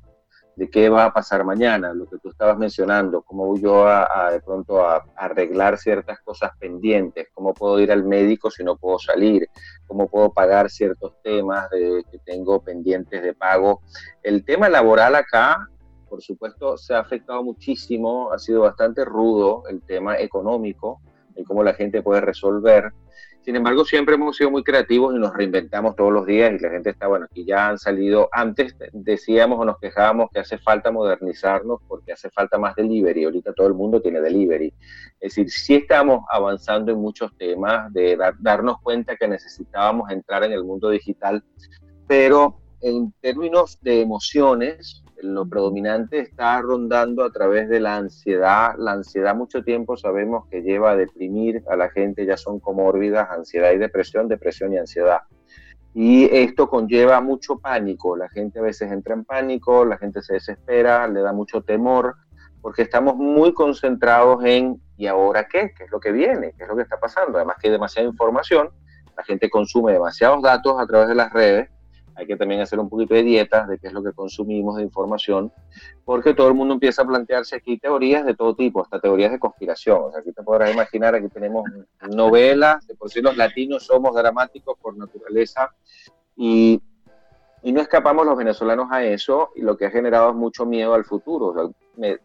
de 0.55 0.69
qué 0.69 0.89
va 0.89 1.05
a 1.05 1.13
pasar 1.13 1.43
mañana, 1.43 1.93
lo 1.93 2.05
que 2.07 2.17
tú 2.19 2.29
estabas 2.29 2.57
mencionando, 2.57 3.21
cómo 3.21 3.47
voy 3.47 3.61
yo 3.61 3.87
a, 3.87 4.29
de 4.31 4.39
pronto 4.39 4.85
a, 4.85 5.03
arreglar 5.15 5.77
ciertas 5.77 6.19
cosas 6.21 6.51
pendientes, 6.59 7.27
cómo 7.33 7.53
puedo 7.53 7.79
ir 7.79 7.91
al 7.91 8.03
médico 8.03 8.51
si 8.51 8.63
no 8.63 8.77
puedo 8.77 8.99
salir, 8.99 9.49
cómo 9.87 10.07
puedo 10.07 10.31
pagar 10.31 10.69
ciertos 10.69 11.13
temas 11.23 11.67
que 11.71 12.19
tengo 12.25 12.61
pendientes 12.61 13.21
de 13.21 13.33
pago. 13.33 13.81
El 14.21 14.45
tema 14.45 14.69
laboral 14.69 15.15
acá, 15.15 15.69
por 16.07 16.21
supuesto, 16.21 16.77
se 16.77 16.93
ha 16.93 16.99
afectado 16.99 17.43
muchísimo, 17.43 18.31
ha 18.31 18.37
sido 18.37 18.61
bastante 18.61 19.03
rudo 19.03 19.63
el 19.69 19.81
tema 19.81 20.19
económico 20.19 21.01
y 21.35 21.43
cómo 21.43 21.63
la 21.63 21.73
gente 21.73 22.03
puede 22.03 22.21
resolver. 22.21 22.93
Sin 23.43 23.57
embargo, 23.57 23.83
siempre 23.83 24.15
hemos 24.15 24.37
sido 24.37 24.51
muy 24.51 24.63
creativos 24.63 25.13
y 25.13 25.19
nos 25.19 25.33
reinventamos 25.33 25.97
todos 25.97 26.13
los 26.13 26.25
días 26.25 26.53
y 26.53 26.59
la 26.59 26.69
gente 26.69 26.91
está, 26.91 27.07
bueno, 27.07 27.25
aquí 27.25 27.43
ya 27.43 27.67
han 27.67 27.77
salido, 27.77 28.29
antes 28.31 28.73
decíamos 28.93 29.59
o 29.59 29.65
nos 29.65 29.79
quejábamos 29.79 30.29
que 30.31 30.39
hace 30.39 30.57
falta 30.57 30.91
modernizarnos 30.91 31.81
porque 31.85 32.13
hace 32.13 32.29
falta 32.29 32.57
más 32.57 32.73
delivery, 32.75 33.25
ahorita 33.25 33.51
todo 33.53 33.67
el 33.67 33.73
mundo 33.73 34.01
tiene 34.01 34.21
delivery. 34.21 34.73
Es 35.19 35.35
decir, 35.35 35.51
sí 35.51 35.75
estamos 35.75 36.23
avanzando 36.31 36.93
en 36.93 36.99
muchos 36.99 37.35
temas 37.35 37.91
de 37.91 38.17
darnos 38.39 38.79
cuenta 38.81 39.17
que 39.17 39.27
necesitábamos 39.27 40.09
entrar 40.09 40.45
en 40.45 40.53
el 40.53 40.63
mundo 40.63 40.89
digital, 40.89 41.43
pero 42.07 42.61
en 42.79 43.11
términos 43.19 43.77
de 43.81 44.01
emociones, 44.01 45.02
lo 45.23 45.47
predominante 45.47 46.19
está 46.19 46.61
rondando 46.61 47.23
a 47.23 47.31
través 47.31 47.69
de 47.69 47.79
la 47.79 47.95
ansiedad. 47.95 48.75
La 48.77 48.91
ansiedad 48.91 49.35
mucho 49.35 49.63
tiempo 49.63 49.95
sabemos 49.97 50.45
que 50.49 50.61
lleva 50.61 50.91
a 50.91 50.95
deprimir 50.95 51.63
a 51.69 51.75
la 51.75 51.89
gente, 51.89 52.25
ya 52.25 52.37
son 52.37 52.59
comórbidas, 52.59 53.29
ansiedad 53.31 53.71
y 53.71 53.77
depresión, 53.77 54.27
depresión 54.27 54.73
y 54.73 54.77
ansiedad. 54.77 55.21
Y 55.93 56.25
esto 56.35 56.67
conlleva 56.67 57.21
mucho 57.21 57.59
pánico, 57.59 58.17
la 58.17 58.27
gente 58.29 58.59
a 58.59 58.63
veces 58.63 58.91
entra 58.91 59.13
en 59.13 59.25
pánico, 59.25 59.85
la 59.85 59.97
gente 59.97 60.21
se 60.21 60.33
desespera, 60.33 61.07
le 61.07 61.21
da 61.21 61.31
mucho 61.33 61.61
temor, 61.61 62.15
porque 62.61 62.81
estamos 62.81 63.15
muy 63.15 63.53
concentrados 63.53 64.43
en 64.43 64.81
¿y 64.97 65.07
ahora 65.07 65.47
qué? 65.47 65.71
¿Qué 65.77 65.85
es 65.85 65.91
lo 65.91 65.99
que 65.99 66.11
viene? 66.11 66.53
¿Qué 66.57 66.63
es 66.63 66.69
lo 66.69 66.75
que 66.75 66.81
está 66.81 66.99
pasando? 66.99 67.37
Además 67.37 67.57
que 67.61 67.67
hay 67.67 67.73
demasiada 67.73 68.07
información, 68.07 68.69
la 69.15 69.23
gente 69.23 69.49
consume 69.49 69.93
demasiados 69.93 70.41
datos 70.41 70.79
a 70.79 70.85
través 70.87 71.07
de 71.07 71.15
las 71.15 71.31
redes 71.31 71.69
hay 72.15 72.27
que 72.27 72.35
también 72.35 72.61
hacer 72.61 72.79
un 72.79 72.89
poquito 72.89 73.13
de 73.13 73.23
dieta 73.23 73.65
de 73.65 73.79
qué 73.79 73.87
es 73.87 73.93
lo 73.93 74.03
que 74.03 74.13
consumimos 74.13 74.77
de 74.77 74.83
información, 74.83 75.51
porque 76.05 76.33
todo 76.33 76.47
el 76.47 76.53
mundo 76.53 76.73
empieza 76.73 77.01
a 77.01 77.05
plantearse 77.05 77.55
aquí 77.55 77.77
teorías 77.77 78.25
de 78.25 78.35
todo 78.35 78.55
tipo, 78.55 78.81
hasta 78.81 78.99
teorías 78.99 79.31
de 79.31 79.39
conspiración. 79.39 79.97
O 80.03 80.11
sea, 80.11 80.19
aquí 80.19 80.31
te 80.31 80.43
podrás 80.43 80.73
imaginar, 80.73 81.15
aquí 81.15 81.29
tenemos 81.29 81.63
novelas, 82.09 82.85
de 82.87 82.95
por 82.95 83.09
sí 83.09 83.21
los 83.21 83.37
latinos 83.37 83.85
somos 83.85 84.15
dramáticos 84.15 84.77
por 84.79 84.97
naturaleza, 84.97 85.69
y, 86.35 86.81
y 87.61 87.71
no 87.71 87.81
escapamos 87.81 88.25
los 88.25 88.37
venezolanos 88.37 88.87
a 88.91 89.03
eso, 89.03 89.51
y 89.55 89.61
lo 89.61 89.77
que 89.77 89.85
ha 89.85 89.91
generado 89.91 90.29
es 90.29 90.35
mucho 90.35 90.65
miedo 90.65 90.93
al 90.93 91.05
futuro. 91.05 91.47
O 91.47 91.53
sea, 91.53 92.17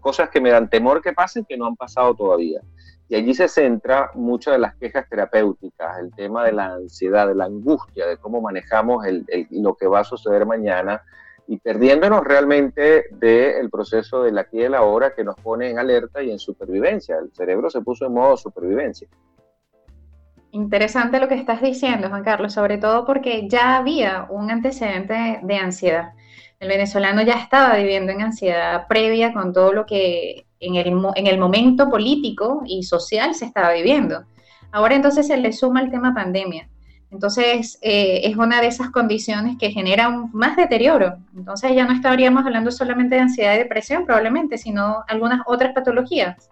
cosas 0.00 0.28
que 0.28 0.40
me 0.40 0.50
dan 0.50 0.68
temor 0.68 1.00
que 1.00 1.14
pasen 1.14 1.46
que 1.46 1.56
no 1.56 1.66
han 1.66 1.76
pasado 1.76 2.14
todavía. 2.14 2.60
Y 3.08 3.16
allí 3.16 3.34
se 3.34 3.48
centra 3.48 4.10
muchas 4.14 4.54
de 4.54 4.58
las 4.58 4.74
quejas 4.76 5.08
terapéuticas, 5.08 5.98
el 5.98 6.10
tema 6.14 6.44
de 6.44 6.52
la 6.52 6.74
ansiedad, 6.74 7.28
de 7.28 7.34
la 7.34 7.44
angustia, 7.44 8.06
de 8.06 8.16
cómo 8.16 8.40
manejamos 8.40 9.04
el, 9.06 9.26
lo 9.50 9.74
que 9.74 9.86
va 9.86 10.00
a 10.00 10.04
suceder 10.04 10.46
mañana 10.46 11.02
y 11.46 11.58
perdiéndonos 11.58 12.24
realmente 12.24 13.04
del 13.10 13.68
proceso 13.68 14.22
de 14.22 14.32
la 14.32 14.42
aquí 14.42 14.62
y 14.62 14.68
la 14.68 14.78
ahora 14.78 15.14
que 15.14 15.24
nos 15.24 15.36
pone 15.36 15.70
en 15.70 15.78
alerta 15.78 16.22
y 16.22 16.30
en 16.30 16.38
supervivencia. 16.38 17.18
El 17.18 17.30
cerebro 17.32 17.68
se 17.68 17.82
puso 17.82 18.06
en 18.06 18.14
modo 18.14 18.36
supervivencia. 18.36 19.06
Interesante 20.52 21.18
lo 21.18 21.28
que 21.28 21.34
estás 21.34 21.60
diciendo, 21.60 22.08
Juan 22.08 22.22
Carlos, 22.22 22.52
sobre 22.54 22.78
todo 22.78 23.04
porque 23.04 23.48
ya 23.48 23.76
había 23.76 24.26
un 24.30 24.50
antecedente 24.50 25.40
de 25.42 25.56
ansiedad. 25.56 26.12
El 26.60 26.68
venezolano 26.68 27.22
ya 27.22 27.34
estaba 27.34 27.76
viviendo 27.76 28.12
en 28.12 28.22
ansiedad 28.22 28.86
previa 28.88 29.32
con 29.32 29.52
todo 29.52 29.72
lo 29.72 29.84
que 29.84 30.46
en 30.66 30.76
el, 30.76 30.86
en 31.14 31.26
el 31.26 31.38
momento 31.38 31.88
político 31.88 32.62
y 32.66 32.82
social 32.82 33.34
se 33.34 33.44
estaba 33.44 33.72
viviendo. 33.72 34.24
Ahora 34.72 34.94
entonces 34.94 35.26
se 35.26 35.36
le 35.36 35.52
suma 35.52 35.82
el 35.82 35.90
tema 35.90 36.14
pandemia. 36.14 36.68
Entonces 37.10 37.78
eh, 37.80 38.22
es 38.24 38.36
una 38.36 38.60
de 38.60 38.66
esas 38.66 38.90
condiciones 38.90 39.56
que 39.56 39.70
genera 39.70 40.10
más 40.32 40.56
deterioro. 40.56 41.16
Entonces 41.36 41.72
ya 41.74 41.86
no 41.86 41.92
estaríamos 41.92 42.44
hablando 42.44 42.72
solamente 42.72 43.14
de 43.14 43.20
ansiedad 43.20 43.54
y 43.54 43.58
depresión 43.58 44.04
probablemente, 44.04 44.58
sino 44.58 45.04
algunas 45.06 45.42
otras 45.46 45.72
patologías. 45.72 46.50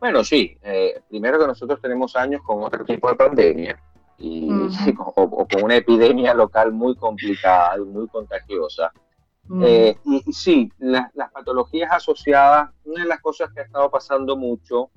Bueno, 0.00 0.24
sí. 0.24 0.56
Eh, 0.62 1.02
primero 1.08 1.38
que 1.38 1.46
nosotros 1.46 1.80
tenemos 1.82 2.16
años 2.16 2.40
con 2.42 2.62
otro 2.62 2.84
tipo 2.84 3.08
de 3.10 3.14
pandemia 3.14 3.78
y, 4.16 4.48
o, 4.98 5.46
con 5.46 5.64
una 5.64 5.76
epidemia 5.76 6.32
local 6.32 6.72
muy 6.72 6.96
complicada 6.96 7.76
y 7.76 7.82
muy 7.82 8.08
contagiosa. 8.08 8.90
Mm. 9.52 9.62
Eh, 9.66 9.98
y, 10.06 10.32
sí, 10.32 10.72
las 10.78 11.30
patologías 11.30 11.92
asociadas, 11.92 12.70
una 12.86 13.02
de 13.02 13.08
las 13.08 13.20
cosas 13.20 13.50
que 13.52 13.60
ha 13.60 13.64
estado 13.64 13.90
pasando 13.90 14.34
mucho 14.34 14.88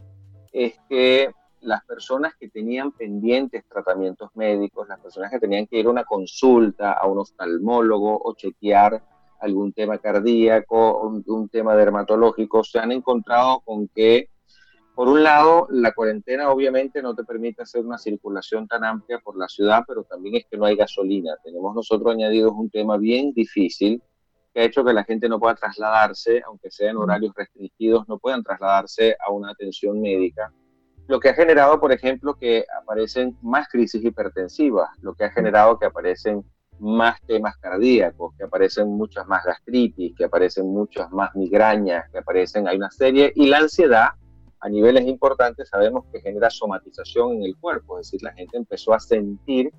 es 0.53 0.79
que 0.87 1.29
las 1.59 1.83
personas 1.83 2.35
que 2.39 2.47
tenían 2.47 2.93
pendientes 2.93 3.65
tratamientos 3.67 4.29
médicos, 4.33 4.87
las 4.87 5.01
personas 5.01 5.29
que 5.29 5.39
tenían 5.39 5.67
que 5.67 5.79
ir 5.79 5.87
a 5.87 5.89
una 5.89 6.05
consulta 6.05 6.93
a 6.93 7.05
un 7.05 7.17
oftalmólogo 7.17 8.17
o 8.23 8.33
chequear 8.33 9.03
algún 9.41 9.73
tema 9.73 9.97
cardíaco, 9.97 11.01
un, 11.01 11.21
un 11.27 11.49
tema 11.49 11.75
dermatológico, 11.75 12.63
se 12.63 12.79
han 12.79 12.93
encontrado 12.93 13.59
con 13.59 13.89
que, 13.89 14.29
por 14.95 15.09
un 15.09 15.21
lado, 15.21 15.67
la 15.69 15.91
cuarentena 15.91 16.49
obviamente 16.49 17.01
no 17.01 17.13
te 17.13 17.25
permite 17.25 17.63
hacer 17.63 17.85
una 17.85 17.97
circulación 17.97 18.69
tan 18.69 18.85
amplia 18.85 19.19
por 19.19 19.37
la 19.37 19.49
ciudad, 19.49 19.83
pero 19.85 20.05
también 20.05 20.35
es 20.35 20.45
que 20.49 20.55
no 20.55 20.63
hay 20.63 20.77
gasolina. 20.77 21.35
Tenemos 21.43 21.75
nosotros 21.75 22.13
añadidos 22.13 22.53
un 22.55 22.69
tema 22.69 22.95
bien 22.95 23.33
difícil 23.33 24.01
que 24.55 24.61
ha 24.61 24.63
hecho 24.63 24.85
que 24.85 24.93
la 24.93 25.03
gente 25.03 25.27
no 25.27 25.37
pueda 25.37 25.53
trasladarse, 25.53 26.41
aunque 26.47 26.71
sea 26.71 26.89
en 26.89 26.95
horarios 26.95 27.33
restringidos, 27.35 28.07
no 28.07 28.17
puedan 28.17 28.41
trasladarse 28.41 29.17
a 29.19 29.29
una 29.29 29.51
atención 29.51 29.99
médica. 29.99 30.49
Lo 31.07 31.19
que 31.19 31.27
ha 31.27 31.33
generado, 31.33 31.77
por 31.77 31.91
ejemplo, 31.91 32.35
que 32.35 32.63
aparecen 32.81 33.37
más 33.41 33.67
crisis 33.67 34.01
hipertensivas, 34.01 34.87
lo 35.01 35.13
que 35.13 35.25
ha 35.25 35.31
generado 35.31 35.77
que 35.77 35.87
aparecen 35.87 36.41
más 36.79 37.21
temas 37.27 37.57
cardíacos, 37.57 38.33
que 38.37 38.45
aparecen 38.45 38.87
muchas 38.87 39.27
más 39.27 39.43
gastritis, 39.43 40.15
que 40.15 40.23
aparecen 40.23 40.67
muchas 40.67 41.11
más 41.11 41.35
migrañas, 41.35 42.09
que 42.09 42.19
aparecen, 42.19 42.65
hay 42.65 42.77
una 42.77 42.91
serie, 42.91 43.33
y 43.35 43.47
la 43.47 43.57
ansiedad 43.57 44.11
a 44.61 44.69
niveles 44.69 45.05
importantes 45.05 45.67
sabemos 45.67 46.05
que 46.13 46.21
genera 46.21 46.49
somatización 46.49 47.33
en 47.33 47.43
el 47.43 47.57
cuerpo, 47.57 47.99
es 47.99 48.07
decir, 48.07 48.23
la 48.23 48.31
gente 48.31 48.55
empezó 48.55 48.93
a 48.93 49.01
sentir 49.01 49.73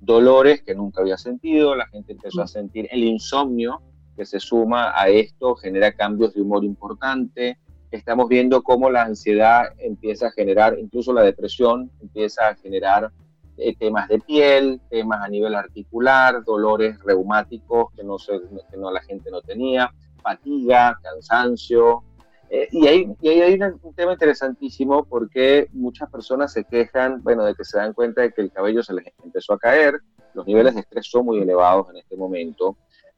dolores 0.00 0.62
que 0.62 0.74
nunca 0.74 1.02
había 1.02 1.16
sentido, 1.16 1.76
la 1.76 1.86
gente 1.86 2.12
empezó 2.12 2.42
a 2.42 2.48
sentir 2.48 2.88
el 2.90 3.04
insomnio, 3.04 3.82
que 4.16 4.24
se 4.24 4.40
suma 4.40 4.92
a 4.98 5.08
esto 5.08 5.54
genera 5.54 5.92
cambios 5.92 6.34
de 6.34 6.40
humor 6.40 6.64
importante. 6.64 7.58
Estamos 7.90 8.28
viendo 8.28 8.62
cómo 8.62 8.90
la 8.90 9.02
ansiedad 9.02 9.66
empieza 9.78 10.28
a 10.28 10.32
generar, 10.32 10.78
incluso 10.78 11.12
la 11.12 11.22
depresión 11.22 11.90
empieza 12.00 12.48
a 12.48 12.56
generar 12.56 13.12
eh, 13.58 13.76
temas 13.76 14.08
de 14.08 14.18
piel, 14.18 14.80
temas 14.90 15.22
a 15.22 15.28
nivel 15.28 15.54
articular, 15.54 16.44
dolores 16.44 16.98
reumáticos 17.04 17.92
que 17.94 18.02
no, 18.02 18.18
se, 18.18 18.40
que 18.70 18.76
no 18.76 18.90
la 18.90 19.00
gente 19.02 19.30
no 19.30 19.40
tenía, 19.40 19.92
fatiga, 20.22 20.98
cansancio. 21.02 22.02
Eh, 22.50 22.68
y, 22.70 22.86
ahí, 22.86 23.16
y 23.20 23.28
hay 23.28 23.58
un 23.82 23.94
tema 23.94 24.12
interesantísimo 24.12 25.04
porque 25.04 25.68
muchas 25.72 26.10
personas 26.10 26.52
se 26.52 26.64
quejan, 26.64 27.22
bueno, 27.22 27.44
de 27.44 27.54
que 27.54 27.64
se 27.64 27.78
dan 27.78 27.92
cuenta 27.92 28.22
de 28.22 28.32
que 28.32 28.42
el 28.42 28.52
cabello 28.52 28.82
se 28.82 28.94
les 28.94 29.06
empezó 29.24 29.54
a 29.54 29.58
caer, 29.58 30.00
los 30.34 30.46
niveles 30.46 30.74
de 30.74 30.80
estrés 30.80 31.06
son 31.10 31.24
muy 31.24 31.38
elevados 31.38 31.88
en 31.90 31.96
este 31.96 32.14
momento 32.14 32.76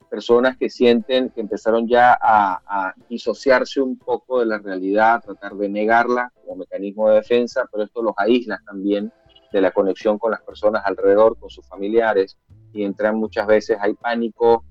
personas 0.09 0.57
que 0.57 0.71
sienten 0.71 1.31
que 1.31 1.41
empezaron 1.41 1.87
ya 1.87 2.19
a, 2.21 2.95
disociarse 3.09 3.81
un 3.81 3.99
poco 3.99 4.41
de 4.41 4.47
la 4.47 4.59
realidad, 4.59 5.23
tratar 5.25 5.55
de 5.55 5.69
negarla 5.69 6.33
como 6.43 6.57
mecanismo 6.57 7.09
de 7.09 7.17
defensa, 7.17 7.69
pero 7.71 7.85
esto 7.85 8.03
los 8.03 8.15
aísla 8.17 8.61
también 8.67 9.13
de 9.53 9.61
la 9.61 9.71
conexión 9.71 10.19
con 10.19 10.31
las 10.31 10.43
personas 10.43 10.83
alrededor, 10.85 11.39
con 11.39 11.49
sus 11.49 11.67
familiares, 11.67 12.39
y 12.73 12.83
entran 12.83 13.17
muchas 13.17 13.47
veces, 13.47 13.79
hay 13.81 13.95
pánico, 13.95 14.65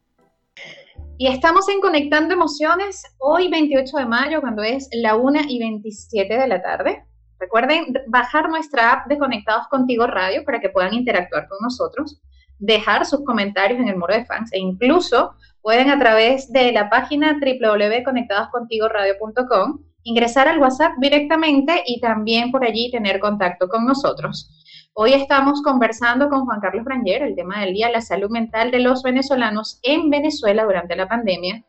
Y 1.21 1.27
estamos 1.27 1.67
en 1.67 1.81
Conectando 1.81 2.33
Emociones 2.33 3.03
hoy 3.17 3.49
28 3.49 3.97
de 3.97 4.05
mayo, 4.05 4.39
cuando 4.39 4.63
es 4.63 4.87
la 4.93 5.17
1 5.17 5.41
y 5.49 5.59
27 5.59 6.33
de 6.33 6.47
la 6.47 6.61
tarde. 6.61 7.03
Recuerden 7.37 7.93
bajar 8.07 8.47
nuestra 8.47 8.93
app 8.93 9.07
de 9.07 9.17
Conectados 9.17 9.67
Contigo 9.67 10.07
Radio 10.07 10.45
para 10.45 10.61
que 10.61 10.69
puedan 10.69 10.93
interactuar 10.93 11.49
con 11.49 11.57
nosotros, 11.61 12.21
dejar 12.57 13.05
sus 13.05 13.25
comentarios 13.25 13.81
en 13.81 13.89
el 13.89 13.97
muro 13.97 14.13
de 14.13 14.23
fans 14.23 14.53
e 14.53 14.59
incluso 14.59 15.33
pueden 15.61 15.89
a 15.89 15.99
través 15.99 16.53
de 16.53 16.71
la 16.71 16.89
página 16.89 17.33
www.conectadoscontigoradio.com 17.33 19.79
ingresar 20.09 20.47
al 20.47 20.59
WhatsApp 20.59 20.93
directamente 20.97 21.83
y 21.85 21.99
también 22.01 22.51
por 22.51 22.63
allí 22.63 22.89
tener 22.89 23.19
contacto 23.19 23.67
con 23.69 23.85
nosotros. 23.85 24.49
Hoy 24.93 25.13
estamos 25.13 25.61
conversando 25.61 26.29
con 26.29 26.45
Juan 26.45 26.59
Carlos 26.59 26.83
Branger, 26.83 27.21
el 27.21 27.35
tema 27.35 27.61
del 27.61 27.75
día, 27.75 27.91
la 27.91 28.01
salud 28.01 28.31
mental 28.31 28.71
de 28.71 28.79
los 28.79 29.03
venezolanos 29.03 29.79
en 29.83 30.09
Venezuela 30.09 30.63
durante 30.63 30.95
la 30.95 31.07
pandemia. 31.07 31.63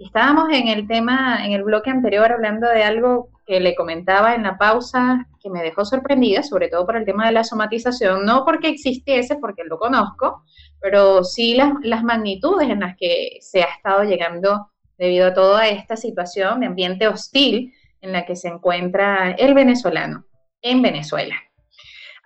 Estábamos 0.00 0.48
en 0.52 0.66
el 0.66 0.88
tema, 0.88 1.46
en 1.46 1.52
el 1.52 1.62
bloque 1.62 1.90
anterior, 1.90 2.32
hablando 2.32 2.68
de 2.68 2.82
algo 2.82 3.28
que 3.46 3.60
le 3.60 3.76
comentaba 3.76 4.34
en 4.34 4.42
la 4.42 4.58
pausa 4.58 5.28
que 5.40 5.48
me 5.48 5.62
dejó 5.62 5.84
sorprendida, 5.84 6.42
sobre 6.42 6.68
todo 6.68 6.84
por 6.84 6.96
el 6.96 7.04
tema 7.04 7.26
de 7.26 7.32
la 7.32 7.44
somatización, 7.44 8.26
no 8.26 8.44
porque 8.44 8.70
existiese, 8.70 9.36
porque 9.36 9.62
lo 9.62 9.78
conozco, 9.78 10.42
pero 10.80 11.22
sí 11.22 11.54
las, 11.54 11.72
las 11.82 12.02
magnitudes 12.02 12.68
en 12.68 12.80
las 12.80 12.96
que 12.96 13.38
se 13.40 13.62
ha 13.62 13.66
estado 13.66 14.02
llegando 14.02 14.68
debido 14.98 15.28
a 15.28 15.34
toda 15.34 15.68
esta 15.68 15.96
situación 15.96 16.60
de 16.60 16.66
ambiente 16.66 17.06
hostil 17.06 17.72
en 18.04 18.12
la 18.12 18.26
que 18.26 18.36
se 18.36 18.48
encuentra 18.48 19.32
el 19.32 19.54
venezolano 19.54 20.26
en 20.60 20.82
Venezuela. 20.82 21.34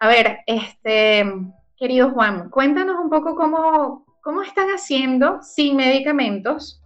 A 0.01 0.09
ver, 0.09 0.39
este, 0.47 1.25
querido 1.77 2.11
Juan, 2.11 2.51
cuéntanos 2.51 2.97
un 3.03 3.09
poco 3.09 3.35
cómo, 3.37 4.05
cómo 4.21 4.43
están 4.43 4.69
haciendo 4.69 5.41
sin 5.43 5.77
medicamentos 5.77 6.83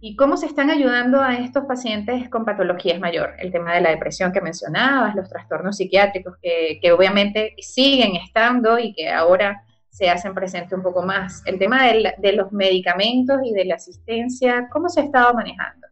y 0.00 0.16
cómo 0.16 0.38
se 0.38 0.46
están 0.46 0.70
ayudando 0.70 1.20
a 1.20 1.34
estos 1.36 1.66
pacientes 1.66 2.30
con 2.30 2.46
patologías 2.46 2.98
mayor. 2.98 3.34
El 3.38 3.52
tema 3.52 3.74
de 3.74 3.82
la 3.82 3.90
depresión 3.90 4.32
que 4.32 4.40
mencionabas, 4.40 5.14
los 5.14 5.28
trastornos 5.28 5.76
psiquiátricos 5.76 6.36
que, 6.40 6.78
que 6.80 6.92
obviamente 6.92 7.54
siguen 7.58 8.16
estando 8.16 8.78
y 8.78 8.94
que 8.94 9.10
ahora 9.10 9.62
se 9.90 10.08
hacen 10.08 10.32
presente 10.32 10.74
un 10.74 10.82
poco 10.82 11.02
más. 11.02 11.42
El 11.44 11.58
tema 11.58 11.84
de 11.84 12.32
los 12.32 12.52
medicamentos 12.52 13.38
y 13.44 13.52
de 13.52 13.66
la 13.66 13.74
asistencia, 13.74 14.68
¿cómo 14.72 14.88
se 14.88 15.00
ha 15.00 15.04
estado 15.04 15.34
manejando? 15.34 15.86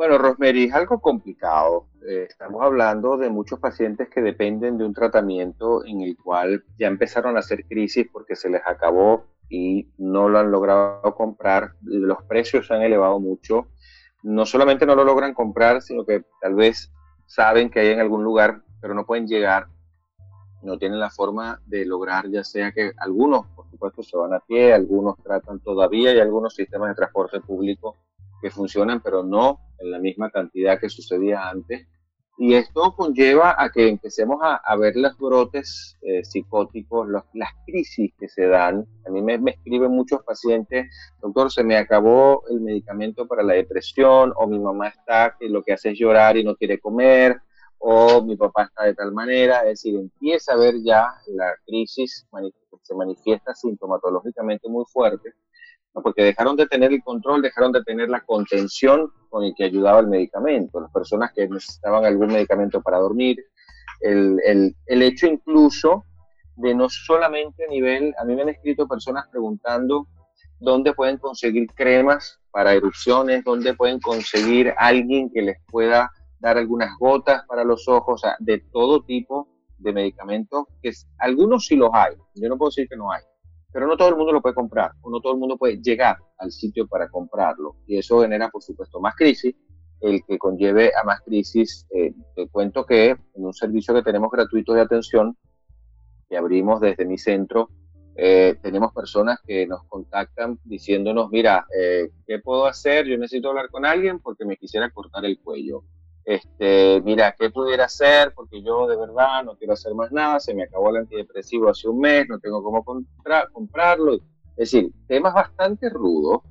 Bueno, 0.00 0.16
Rosemary, 0.16 0.64
es 0.64 0.72
algo 0.72 0.98
complicado. 0.98 1.88
Eh, 2.08 2.26
estamos 2.26 2.62
hablando 2.62 3.18
de 3.18 3.28
muchos 3.28 3.58
pacientes 3.58 4.08
que 4.08 4.22
dependen 4.22 4.78
de 4.78 4.86
un 4.86 4.94
tratamiento 4.94 5.84
en 5.84 6.00
el 6.00 6.16
cual 6.16 6.64
ya 6.78 6.86
empezaron 6.86 7.36
a 7.36 7.40
hacer 7.40 7.66
crisis 7.66 8.06
porque 8.10 8.34
se 8.34 8.48
les 8.48 8.62
acabó 8.66 9.26
y 9.50 9.90
no 9.98 10.30
lo 10.30 10.38
han 10.38 10.50
logrado 10.50 11.14
comprar. 11.14 11.74
Los 11.82 12.22
precios 12.22 12.66
se 12.66 12.72
han 12.72 12.80
elevado 12.80 13.20
mucho. 13.20 13.66
No 14.22 14.46
solamente 14.46 14.86
no 14.86 14.94
lo 14.94 15.04
logran 15.04 15.34
comprar, 15.34 15.82
sino 15.82 16.06
que 16.06 16.24
tal 16.40 16.54
vez 16.54 16.90
saben 17.26 17.68
que 17.68 17.80
hay 17.80 17.88
en 17.88 18.00
algún 18.00 18.24
lugar, 18.24 18.62
pero 18.80 18.94
no 18.94 19.04
pueden 19.04 19.26
llegar 19.26 19.66
no 20.62 20.78
tienen 20.78 20.98
la 20.98 21.10
forma 21.10 21.60
de 21.66 21.84
lograr, 21.86 22.28
ya 22.30 22.44
sea 22.44 22.72
que 22.72 22.92
algunos, 22.98 23.46
por 23.48 23.70
supuesto, 23.70 24.02
se 24.02 24.16
van 24.16 24.34
a 24.34 24.40
pie, 24.40 24.74
algunos 24.74 25.16
tratan 25.22 25.60
todavía 25.60 26.14
y 26.14 26.20
algunos 26.20 26.54
sistemas 26.54 26.90
de 26.90 26.96
transporte 26.96 27.40
público 27.40 27.96
que 28.40 28.50
funcionan, 28.50 29.00
pero 29.00 29.22
no 29.22 29.60
en 29.78 29.90
la 29.90 29.98
misma 29.98 30.30
cantidad 30.30 30.78
que 30.78 30.88
sucedía 30.88 31.48
antes. 31.48 31.86
Y 32.38 32.54
esto 32.54 32.94
conlleva 32.96 33.54
a 33.58 33.70
que 33.70 33.86
empecemos 33.86 34.38
a, 34.42 34.76
ver 34.76 34.96
los 34.96 35.16
brotes 35.18 35.98
eh, 36.00 36.24
psicóticos, 36.24 37.06
las 37.34 37.50
crisis 37.66 38.12
que 38.18 38.30
se 38.30 38.46
dan. 38.46 38.86
A 39.06 39.10
mí 39.10 39.20
me, 39.20 39.36
me, 39.36 39.50
escriben 39.50 39.90
muchos 39.90 40.22
pacientes, 40.22 40.86
doctor, 41.20 41.52
se 41.52 41.62
me 41.62 41.76
acabó 41.76 42.42
el 42.48 42.60
medicamento 42.60 43.26
para 43.26 43.42
la 43.42 43.52
depresión, 43.52 44.32
o 44.36 44.46
mi 44.46 44.58
mamá 44.58 44.88
está 44.88 45.36
que 45.38 45.50
lo 45.50 45.62
que 45.62 45.74
hace 45.74 45.90
es 45.90 45.98
llorar 45.98 46.38
y 46.38 46.44
no 46.44 46.56
quiere 46.56 46.80
comer, 46.80 47.42
o 47.82 48.22
mi 48.22 48.36
papá 48.36 48.64
está 48.64 48.84
de 48.84 48.94
tal 48.94 49.12
manera, 49.12 49.60
es 49.60 49.82
decir, 49.82 49.96
empieza 49.96 50.52
a 50.52 50.56
ver 50.56 50.74
ya 50.82 51.08
la 51.28 51.54
crisis 51.66 52.26
se 52.82 52.94
manifiesta 52.94 53.54
sintomatológicamente 53.54 54.68
muy 54.68 54.84
fuerte, 54.86 55.32
porque 55.92 56.22
dejaron 56.22 56.56
de 56.56 56.66
tener 56.66 56.92
el 56.92 57.02
control, 57.02 57.42
dejaron 57.42 57.72
de 57.72 57.82
tener 57.82 58.08
la 58.08 58.20
contención 58.20 59.10
con 59.28 59.44
el 59.44 59.54
que 59.56 59.64
ayudaba 59.64 60.00
el 60.00 60.06
medicamento, 60.06 60.80
las 60.80 60.92
personas 60.92 61.32
que 61.32 61.48
necesitaban 61.48 62.04
algún 62.04 62.28
medicamento 62.28 62.80
para 62.80 62.98
dormir, 62.98 63.38
el, 64.00 64.38
el, 64.44 64.76
el 64.86 65.02
hecho 65.02 65.26
incluso 65.26 66.04
de 66.56 66.74
no 66.74 66.88
solamente 66.88 67.64
a 67.64 67.68
nivel, 67.68 68.14
a 68.18 68.24
mí 68.24 68.34
me 68.34 68.42
han 68.42 68.48
escrito 68.50 68.86
personas 68.86 69.26
preguntando 69.30 70.06
dónde 70.58 70.92
pueden 70.92 71.16
conseguir 71.16 71.66
cremas 71.74 72.38
para 72.50 72.74
erupciones, 72.74 73.42
dónde 73.44 73.74
pueden 73.74 74.00
conseguir 74.00 74.74
alguien 74.76 75.30
que 75.30 75.42
les 75.42 75.56
pueda 75.70 76.10
dar 76.38 76.58
algunas 76.58 76.90
gotas 76.98 77.44
para 77.46 77.64
los 77.64 77.88
ojos, 77.88 78.14
o 78.14 78.18
sea, 78.18 78.36
de 78.38 78.58
todo 78.72 79.02
tipo 79.02 79.48
de 79.78 79.92
medicamentos, 79.92 80.64
que 80.82 80.92
algunos 81.18 81.66
sí 81.66 81.76
los 81.76 81.90
hay, 81.92 82.14
yo 82.34 82.48
no 82.48 82.58
puedo 82.58 82.70
decir 82.70 82.88
que 82.88 82.96
no 82.96 83.10
hay, 83.10 83.22
pero 83.72 83.86
no 83.86 83.96
todo 83.96 84.08
el 84.08 84.16
mundo 84.16 84.32
lo 84.32 84.42
puede 84.42 84.54
comprar, 84.54 84.92
o 85.00 85.10
no 85.10 85.20
todo 85.20 85.32
el 85.32 85.38
mundo 85.38 85.56
puede 85.56 85.80
llegar 85.80 86.16
al 86.38 86.50
sitio 86.50 86.86
para 86.86 87.08
comprarlo, 87.08 87.76
y 87.86 87.98
eso 87.98 88.20
genera, 88.22 88.48
por 88.48 88.62
supuesto, 88.62 89.00
más 89.00 89.14
crisis, 89.14 89.54
el 90.00 90.24
que 90.24 90.38
conlleve 90.38 90.92
a 90.94 91.04
más 91.04 91.20
crisis. 91.20 91.86
Eh, 91.90 92.12
te 92.34 92.48
cuento 92.48 92.84
que 92.84 93.10
en 93.10 93.44
un 93.44 93.52
servicio 93.52 93.94
que 93.94 94.02
tenemos 94.02 94.30
gratuito 94.30 94.72
de 94.72 94.80
atención, 94.80 95.36
que 96.28 96.36
abrimos 96.36 96.80
desde 96.80 97.04
mi 97.04 97.18
centro, 97.18 97.68
eh, 98.16 98.58
tenemos 98.62 98.92
personas 98.92 99.38
que 99.46 99.66
nos 99.66 99.84
contactan 99.84 100.58
diciéndonos, 100.64 101.30
mira, 101.30 101.66
eh, 101.76 102.10
¿qué 102.26 102.38
puedo 102.38 102.66
hacer? 102.66 103.06
Yo 103.06 103.16
necesito 103.16 103.48
hablar 103.48 103.70
con 103.70 103.86
alguien 103.86 104.18
porque 104.20 104.44
me 104.44 104.56
quisiera 104.56 104.90
cortar 104.90 105.24
el 105.24 105.38
cuello 105.40 105.84
este, 106.30 107.00
mira, 107.00 107.34
¿qué 107.36 107.50
pudiera 107.50 107.86
hacer? 107.86 108.32
Porque 108.36 108.62
yo 108.62 108.86
de 108.86 108.96
verdad 108.96 109.42
no 109.44 109.56
quiero 109.56 109.72
hacer 109.72 109.92
más 109.96 110.12
nada, 110.12 110.38
se 110.38 110.54
me 110.54 110.62
acabó 110.62 110.90
el 110.90 110.98
antidepresivo 110.98 111.68
hace 111.68 111.88
un 111.88 111.98
mes, 111.98 112.28
no 112.28 112.38
tengo 112.38 112.62
cómo 112.62 112.84
comprarlo. 113.52 114.14
Es 114.56 114.70
decir, 114.70 114.92
temas 115.08 115.34
bastante 115.34 115.90
rudos, 115.90 116.42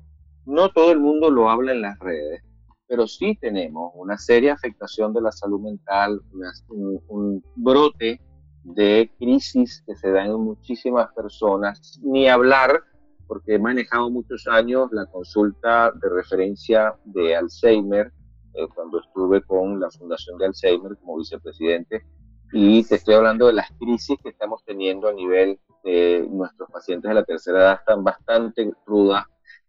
no 0.44 0.68
todo 0.68 0.92
el 0.92 1.00
mundo 1.00 1.30
lo 1.30 1.48
habla 1.48 1.72
en 1.72 1.80
las 1.80 1.98
redes, 1.98 2.42
pero 2.86 3.06
sí 3.06 3.38
tenemos 3.40 3.92
una 3.94 4.18
seria 4.18 4.52
afectación 4.52 5.14
de 5.14 5.22
la 5.22 5.32
salud 5.32 5.60
mental, 5.60 6.20
un, 6.68 7.00
un, 7.08 7.44
brote 7.56 8.20
de 8.64 9.10
crisis 9.18 9.82
que 9.86 9.96
se 9.96 10.10
da 10.10 10.26
en 10.26 10.38
muchísimas 10.40 11.10
personas, 11.14 11.98
ni 12.02 12.28
hablar, 12.28 12.82
porque 13.26 13.54
he 13.54 13.58
manejado 13.58 14.10
muchos 14.10 14.46
años 14.46 14.90
la 14.92 15.06
consulta 15.06 15.90
de 16.02 16.08
referencia 16.10 16.94
de 17.04 17.34
Alzheimer, 17.34 18.12
eh, 18.54 18.66
cuando 18.74 19.00
estuve 19.00 19.42
con 19.42 19.78
la 19.78 19.90
Fundación 19.90 20.38
de 20.38 20.46
Alzheimer 20.46 20.96
como 20.98 21.18
vicepresidente 21.18 22.04
y 22.52 22.84
te 22.84 22.96
estoy 22.96 23.14
hablando 23.14 23.46
de 23.46 23.52
las 23.52 23.70
crisis 23.78 24.18
que 24.22 24.30
estamos 24.30 24.64
teniendo 24.64 25.08
a 25.08 25.12
nivel 25.12 25.60
de 25.84 26.26
nuestros 26.30 26.70
pacientes 26.70 27.08
de 27.08 27.14
la 27.14 27.24
tercera 27.24 27.58
edad, 27.60 27.74
están 27.74 28.02
bastante 28.02 28.72
rudas. 28.86 29.24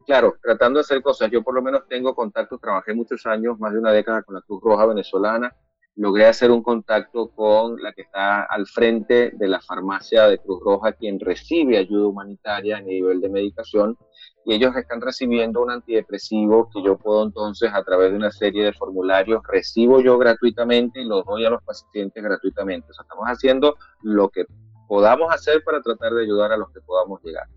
Claro, 0.06 0.36
tratando 0.41 0.80
de 0.80 0.82
hacer 0.82 1.02
cosas, 1.02 1.30
yo 1.30 1.44
por 1.44 1.54
lo 1.54 1.62
menos 1.62 1.88
tengo 1.88 2.15
contacto, 2.15 2.58
trabajé 2.58 2.94
muchos 2.94 3.26
años, 3.28 3.60
más 3.60 3.72
de 3.72 3.80
una 3.80 3.91
década 3.91 4.24
con 4.24 4.36
la 4.36 4.41
Cruz 4.41 4.62
Roja 4.63 4.88
venezolana, 4.88 5.56
logré 5.95 6.25
hacer 6.25 6.51
un 6.51 6.63
contacto 6.63 7.30
con 7.32 7.82
la 7.82 7.91
que 7.93 8.04
está 8.04 8.43
al 8.43 8.65
frente 8.65 9.32
de 9.34 9.47
la 9.47 9.62
farmacia 9.62 10.27
de 10.27 10.38
Cruz 10.38 10.62
Roja, 10.63 10.93
quien 10.93 11.19
recibe 11.19 11.77
ayuda 11.77 12.08
humanitaria 12.08 12.77
a 12.77 12.82
nivel 12.82 13.19
de 13.21 13.30
medicación, 13.30 13.97
y 14.45 14.54
ellos 14.54 14.75
están 14.75 15.01
recibiendo 15.01 15.62
un 15.62 15.69
antidepresivo 15.69 16.69
que 16.73 16.82
yo 16.84 16.97
puedo 16.97 17.23
entonces 17.23 17.71
a 17.73 17.84
través 17.84 18.12
de 18.12 18.17
una 18.17 18.32
serie 18.32 18.65
de 18.65 18.73
formularios 18.73 19.41
recibo 19.47 20.01
yo 20.01 20.17
gratuitamente 20.17 21.01
y 21.01 21.06
los 21.06 21.23
doy 21.25 21.45
a 21.45 21.51
los 21.51 21.63
pacientes 21.63 22.23
gratuitamente. 22.23 22.88
O 22.89 22.93
sea, 22.93 23.04
estamos 23.04 23.25
haciendo 23.27 23.75
lo 24.01 24.30
que 24.30 24.45
podamos 24.88 25.32
hacer 25.34 25.63
para 25.63 25.82
tratar 25.82 26.13
de 26.13 26.23
ayudar 26.23 26.51
a 26.51 26.58
los 26.58 26.71
que 26.71 26.82
podamos 26.82 27.21
llegar. 27.23 27.47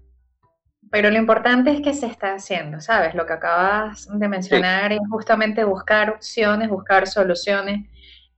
Pero 0.90 1.10
lo 1.10 1.16
importante 1.16 1.70
es 1.70 1.80
que 1.80 1.94
se 1.94 2.06
está 2.06 2.34
haciendo, 2.34 2.80
¿sabes? 2.80 3.14
Lo 3.14 3.24
que 3.24 3.32
acabas 3.32 4.06
de 4.12 4.28
mencionar 4.28 4.92
es 4.92 5.00
justamente 5.10 5.64
buscar 5.64 6.10
opciones, 6.10 6.68
buscar 6.68 7.06
soluciones 7.08 7.88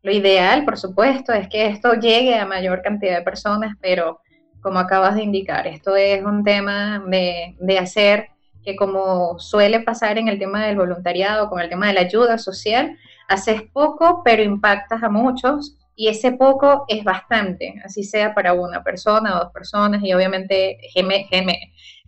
lo 0.07 0.13
ideal, 0.13 0.65
por 0.65 0.79
supuesto, 0.79 1.33
es 1.33 1.49
que 1.49 1.67
esto 1.67 1.95
llegue 1.95 2.37
a 2.37 2.47
mayor 2.47 2.81
cantidad 2.81 3.19
de 3.19 3.25
personas, 3.25 3.75
pero 3.81 4.21
como 4.61 4.79
acabas 4.79 5.17
de 5.17 5.25
indicar, 5.25 5.67
esto 5.67 5.97
es 5.97 6.23
un 6.25 6.45
tema 6.45 7.03
de, 7.09 7.57
de 7.59 7.79
hacer 7.81 8.29
que 8.65 8.77
como 8.77 9.41
suele 9.41 9.81
pasar 9.81 10.17
en 10.17 10.29
el 10.29 10.39
tema 10.39 10.65
del 10.65 10.77
voluntariado, 10.77 11.51
con 11.51 11.59
el 11.59 11.69
tema 11.69 11.89
de 11.89 11.95
la 11.95 12.03
ayuda 12.03 12.39
social, 12.39 12.97
haces 13.27 13.63
poco, 13.73 14.23
pero 14.25 14.45
impactas 14.45 15.03
a 15.03 15.09
muchos 15.09 15.77
y 15.97 16.07
ese 16.07 16.31
poco 16.31 16.85
es 16.87 17.03
bastante, 17.03 17.75
así 17.85 18.05
sea 18.05 18.33
para 18.33 18.53
una 18.53 18.85
persona 18.85 19.35
o 19.35 19.41
dos 19.41 19.53
personas 19.53 20.05
y 20.05 20.15
obviamente 20.15 20.79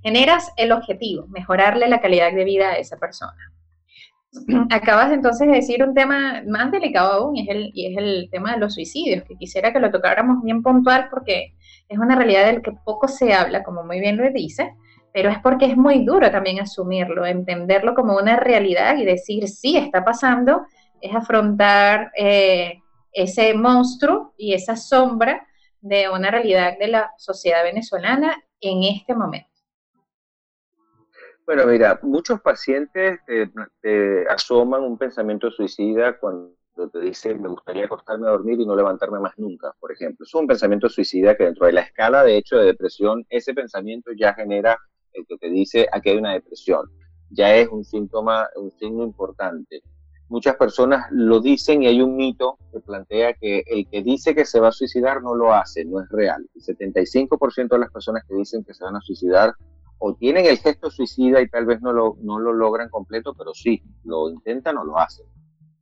generas 0.04 0.52
el 0.56 0.70
objetivo, 0.70 1.26
mejorarle 1.26 1.88
la 1.88 2.00
calidad 2.00 2.32
de 2.32 2.44
vida 2.44 2.68
a 2.68 2.76
esa 2.76 2.96
persona. 2.96 3.52
Acabas 4.71 5.12
entonces 5.12 5.47
de 5.47 5.55
decir 5.55 5.83
un 5.83 5.95
tema 5.95 6.43
más 6.47 6.71
delicado 6.71 7.12
aún 7.12 7.37
y 7.37 7.49
es, 7.49 7.97
el, 7.97 8.29
tema 8.31 8.53
de 8.53 8.61
los 8.61 8.75
suicidios, 8.75 9.25
que 9.25 9.37
quisiera 9.37 9.73
que 9.73 9.81
lo 9.81 9.91
tocáramos 9.91 10.43
bien 10.43 10.62
puntual 10.62 11.09
porque 11.11 11.55
es 11.88 11.99
una 11.99 12.14
realidad 12.14 12.47
del 12.47 12.62
que 12.62 12.73
poco 12.85 13.09
se 13.09 13.33
habla, 13.33 13.62
como 13.62 13.85
muy 13.85 14.01
bien 14.01 14.17
lo 14.17 14.31
dice, 14.31 14.75
pero 15.12 15.31
es 15.31 15.38
porque 15.38 15.67
es 15.67 15.77
muy 15.77 16.05
duro 16.05 16.31
también 16.31 16.61
asumirlo, 16.61 17.25
entenderlo 17.25 17.95
como 17.95 18.17
una 18.17 18.37
realidad 18.37 18.97
y 18.99 19.05
decir, 19.05 19.49
sí, 19.49 19.77
está 19.77 20.05
pasando, 20.05 20.67
es 21.01 21.14
afrontar 21.14 22.12
eh, 22.17 22.81
ese 23.12 23.55
monstruo 23.55 24.35
y 24.37 24.53
esa 24.53 24.77
sombra 24.77 25.47
de 25.81 26.09
una 26.11 26.31
realidad 26.31 26.79
de 26.79 26.88
la 26.88 27.12
sociedad 27.17 27.62
venezolana 27.62 28.37
en 28.61 28.83
este 28.85 29.14
momento. 29.14 29.47
Bueno, 31.48 31.64
mira, 31.66 31.98
muchos 32.02 32.42
pacientes 32.42 33.20
te, 33.80 34.26
asoman 34.28 34.82
un 34.82 34.98
pensamiento 34.98 35.50
suicida 35.50 36.18
cuando 36.18 36.52
te 36.92 37.00
dicen 37.00 37.40
me 37.40 37.48
gustaría 37.48 37.87
acostarme 37.87 38.26
a 38.28 38.32
dormir 38.32 38.61
y 38.61 38.66
no 38.66 38.76
levantarme 38.76 39.18
más 39.18 39.32
nunca, 39.38 39.72
por 39.80 39.90
ejemplo. 39.90 40.26
Es 40.26 40.34
un 40.34 40.46
pensamiento 40.46 40.90
suicida 40.90 41.38
que 41.38 41.44
dentro 41.44 41.64
de 41.64 41.72
la 41.72 41.80
escala 41.80 42.22
de 42.22 42.37
hecho 42.37 42.58
de 42.58 42.66
depresión, 42.66 43.24
ese 43.30 43.54
pensamiento 43.54 44.11
ya 44.12 44.34
genera 44.34 44.76
el 45.14 45.24
que 45.26 45.38
te 45.38 45.48
dice 45.48 45.87
aquí 45.90 46.11
hay 46.11 46.18
una 46.18 46.34
depresión. 46.34 46.87
Ya 47.30 47.56
es 47.56 47.66
un 47.68 47.82
síntoma, 47.82 48.46
un 48.56 48.70
signo 48.72 49.02
importante. 49.02 49.80
Muchas 50.28 50.56
personas 50.56 51.06
lo 51.12 51.40
dicen 51.40 51.82
y 51.82 51.87
hay 51.87 52.02
un 52.02 52.14
mito 52.14 52.58
que 52.70 52.80
plantea 52.80 53.32
que 53.32 53.64
el 53.68 53.88
que 53.88 54.02
dice 54.02 54.34
que 54.34 54.44
se 54.44 54.61
va 54.61 54.68
a 54.68 54.72
suicidar 54.72 55.22
no 55.22 55.34
lo 55.34 55.54
hace, 55.54 55.87
no 55.87 56.02
es 56.02 56.11
real. 56.11 56.46
El 56.54 56.61
75% 56.61 57.68
de 57.70 57.78
las 57.78 57.90
personas 57.90 58.22
que 58.28 58.34
dicen 58.34 58.62
que 58.64 58.74
se 58.74 58.84
van 58.84 58.96
a 58.96 59.00
suicidar 59.00 59.54
o 59.98 60.14
tienen 60.14 60.46
el 60.46 60.58
gesto 60.58 60.90
suicida 60.90 61.40
y 61.40 61.48
tal 61.48 61.66
vez 61.66 61.80
no 61.82 61.92
lo, 61.92 62.16
no 62.20 62.38
lo 62.38 62.52
logran 62.52 62.88
completo, 62.88 63.34
pero 63.34 63.52
sí, 63.52 63.82
lo 64.04 64.30
intentan 64.30 64.78
o 64.78 64.84
lo 64.84 64.98
hacen. 64.98 65.26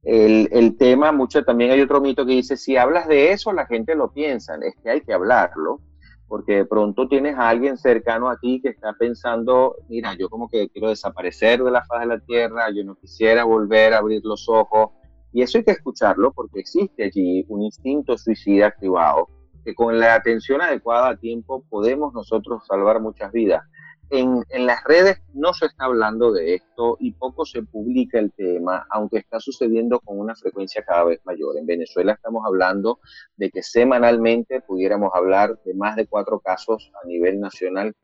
El, 0.03 0.49
el, 0.53 0.77
tema, 0.77 1.13
mucho 1.13 1.45
también 1.45 1.73
hay 1.73 1.81
otro 1.81 2.01
mito 2.01 2.25
que 2.25 2.33
dice, 2.33 2.57
si 2.57 2.77
hablas 2.77 3.09
de 3.09 3.33
eso, 3.33 3.53
la 3.53 3.67
gente 3.67 3.95
lo 3.95 4.13
piensa, 4.13 4.55
es 4.63 4.75
que 4.83 4.91
hay 4.91 5.01
que 5.01 5.13
hablarlo, 5.13 5.81
porque 6.29 6.57
de 6.57 6.65
pronto 6.65 7.09
tienes 7.09 7.37
a 7.37 7.49
alguien 7.49 7.77
cercano 7.77 8.31
a 8.31 8.39
ti 8.39 8.61
que 8.63 8.69
está 8.69 8.95
pensando, 8.95 9.77
mira, 9.89 10.15
yo 10.17 10.29
como 10.29 10.49
que 10.49 10.69
quiero 10.69 10.89
desaparecer 10.89 11.63
de 11.63 11.71
la 11.71 11.85
faz 11.85 12.01
de 12.01 12.07
la 12.07 12.21
tierra, 12.21 12.71
yo 12.71 12.85
no 12.85 12.95
quisiera 12.95 13.45
volver 13.45 13.95
a 13.95 13.99
abrir 13.99 14.21
los 14.25 14.49
ojos, 14.49 14.91
y 15.33 15.43
eso 15.43 15.59
hay 15.59 15.65
que 15.65 15.73
escucharlo 15.73 16.33
porque 16.33 16.61
existe 16.61 17.05
allí 17.05 17.45
un 17.49 17.63
instinto 17.63 18.17
suicida 18.17 18.69
activado, 18.69 19.29
que 19.65 19.75
con 19.75 19.99
la 19.99 20.15
atención 20.15 20.63
adecuada 20.63 21.11
a 21.11 21.17
tiempo 21.17 21.65
podemos 21.69 22.15
nosotros 22.15 22.65
salvar 22.67 23.01
muchas 23.01 23.33
vidas 23.33 23.63
en, 24.11 24.45
las 24.67 24.85
redes 24.85 25.21
no 25.35 25.53
se 25.53 25.67
está 25.67 25.87
hablando 25.87 26.33
de 26.33 26.55
esto 26.55 26.97
y 27.01 27.13
poco 27.13 27.45
se 27.45 27.63
publica 27.63 28.19
el 28.19 28.33
tema, 28.33 28.87
aunque 28.91 29.19
está 29.19 29.41
sucediendo 29.41 30.01
con 30.01 30.19
una 30.19 30.35
frecuencia 30.35 30.85
cada 30.85 31.05
vez 31.05 31.21
mayor. 31.25 31.57
En 31.59 31.67
Venezuela 31.67 32.13
estamos 32.13 32.43
hablando 32.47 33.01
de 33.37 33.51
que 33.51 33.63
semanalmente 33.63 34.61
pudiéramos 34.61 35.11
hablar 35.15 35.59
de 35.65 35.75
más 35.75 35.97
de 35.97 36.07
cuatro 36.07 36.41
casos 36.41 36.91
a 37.03 37.07
nivel 37.07 37.41
nacional 37.41 37.95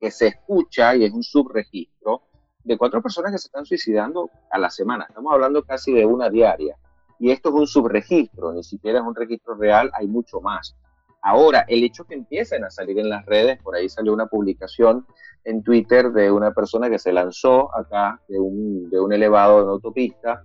que 0.00 0.10
se 0.10 0.28
escucha 0.28 0.96
y 0.96 1.04
es 1.04 1.12
un 1.12 1.22
subregistro 1.22 2.22
de 2.64 2.78
cuatro 2.78 3.02
personas 3.02 3.32
que 3.32 3.38
se 3.38 3.48
están 3.48 3.64
suicidando 3.64 4.30
a 4.50 4.58
la 4.58 4.70
semana. 4.70 5.06
Estamos 5.08 5.32
hablando 5.32 5.62
casi 5.62 5.92
de 5.92 6.06
una 6.06 6.30
diaria. 6.30 6.76
Y 7.18 7.30
esto 7.30 7.50
es 7.50 7.54
un 7.54 7.66
subregistro, 7.66 8.52
ni 8.52 8.64
siquiera 8.64 8.98
es 8.98 9.04
un 9.04 9.14
registro 9.14 9.54
real, 9.54 9.90
hay 9.94 10.08
mucho 10.08 10.40
más. 10.40 10.76
Ahora, 11.22 11.64
el 11.68 11.84
hecho 11.84 12.04
que 12.04 12.14
empiecen 12.14 12.64
a 12.64 12.70
salir 12.70 12.98
en 12.98 13.08
las 13.08 13.24
redes, 13.26 13.58
por 13.62 13.76
ahí 13.76 13.88
salió 13.88 14.12
una 14.12 14.26
publicación 14.26 15.06
en 15.44 15.62
Twitter 15.62 16.10
de 16.10 16.32
una 16.32 16.52
persona 16.52 16.90
que 16.90 16.98
se 16.98 17.12
lanzó 17.12 17.74
acá 17.76 18.20
de 18.28 18.40
un, 18.40 18.90
de 18.90 18.98
un 18.98 19.12
elevado 19.12 19.62
en 19.62 19.68
autopista. 19.68 20.42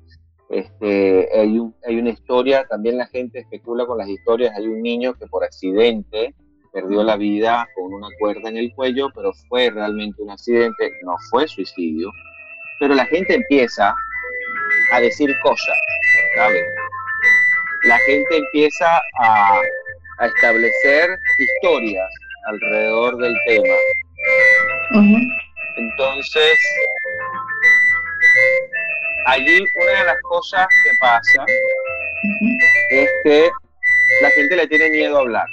Este, 0.50 1.30
hay, 1.34 1.60
hay 1.86 1.98
una 1.98 2.12
historia, 2.12 2.66
también 2.68 2.98
la 2.98 3.08
gente 3.08 3.40
especula 3.40 3.86
con 3.86 3.98
las 3.98 4.08
historias, 4.08 4.56
hay 4.56 4.68
un 4.68 4.82
niño 4.82 5.14
que 5.16 5.26
por 5.28 5.44
accidente 5.44 6.36
perdió 6.72 7.04
la 7.04 7.18
vida 7.18 7.68
con 7.76 7.92
una 7.94 8.08
cuerda 8.20 8.50
en 8.50 8.58
el 8.58 8.72
cuello, 8.76 9.10
pero 9.16 9.32
fue 9.50 9.72
realmente 9.72 10.22
un 10.22 10.30
accidente, 10.30 10.92
no 11.04 11.16
fue 11.32 11.48
suicidio. 11.48 12.12
Pero 12.80 12.94
la 12.94 13.06
gente 13.06 13.34
empieza 13.34 13.96
a 14.94 15.00
decir 15.00 15.34
cosas, 15.42 15.78
¿sabes? 16.36 16.64
La 17.88 17.98
gente 18.00 18.38
empieza 18.38 19.02
a, 19.20 19.60
a 20.20 20.26
establecer 20.26 21.20
historias 21.38 22.10
alrededor 22.48 23.18
del 23.18 23.36
tema. 23.46 23.76
Entonces, 25.78 26.58
allí 29.26 29.60
una 29.76 30.00
de 30.00 30.06
las 30.06 30.22
cosas 30.24 30.68
que 30.84 30.92
pasa 31.00 31.46
es 32.92 33.10
que 33.24 33.50
la 34.22 34.30
gente 34.32 34.56
le 34.56 34.68
tiene 34.68 34.90
miedo 34.90 35.18
a 35.18 35.22
hablar. 35.22 35.46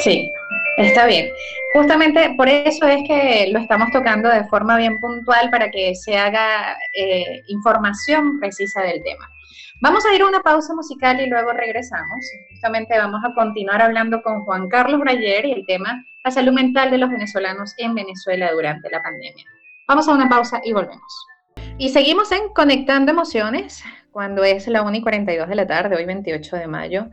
Sí, 0.00 0.30
está 0.78 1.06
bien. 1.06 1.30
Justamente 1.72 2.34
por 2.36 2.48
eso 2.48 2.86
es 2.86 3.02
que 3.06 3.48
lo 3.52 3.58
estamos 3.58 3.90
tocando 3.92 4.28
de 4.28 4.44
forma 4.44 4.76
bien 4.76 5.00
puntual 5.00 5.50
para 5.50 5.70
que 5.70 5.94
se 5.94 6.16
haga 6.16 6.76
eh, 6.94 7.42
información 7.48 8.38
precisa 8.38 8.82
del 8.82 9.02
tema. 9.02 9.28
Vamos 9.84 10.02
a 10.06 10.14
ir 10.14 10.22
a 10.22 10.26
una 10.26 10.40
pausa 10.40 10.74
musical 10.74 11.20
y 11.20 11.28
luego 11.28 11.52
regresamos. 11.52 12.18
Justamente 12.50 12.96
vamos 12.96 13.20
a 13.22 13.34
continuar 13.34 13.82
hablando 13.82 14.22
con 14.22 14.42
Juan 14.46 14.66
Carlos 14.70 14.98
Brayer 14.98 15.44
y 15.44 15.52
el 15.52 15.66
tema 15.66 16.02
la 16.24 16.30
salud 16.30 16.54
mental 16.54 16.90
de 16.90 16.96
los 16.96 17.10
venezolanos 17.10 17.74
en 17.76 17.94
Venezuela 17.94 18.50
durante 18.50 18.88
la 18.88 19.02
pandemia. 19.02 19.44
Vamos 19.86 20.08
a 20.08 20.12
una 20.12 20.26
pausa 20.26 20.58
y 20.64 20.72
volvemos. 20.72 21.26
Y 21.76 21.90
seguimos 21.90 22.32
en 22.32 22.48
Conectando 22.54 23.12
Emociones, 23.12 23.84
cuando 24.10 24.42
es 24.42 24.66
la 24.68 24.80
1 24.80 24.96
y 24.96 25.02
42 25.02 25.48
de 25.50 25.54
la 25.54 25.66
tarde, 25.66 25.96
hoy 25.96 26.06
28 26.06 26.56
de 26.56 26.66
mayo. 26.66 27.10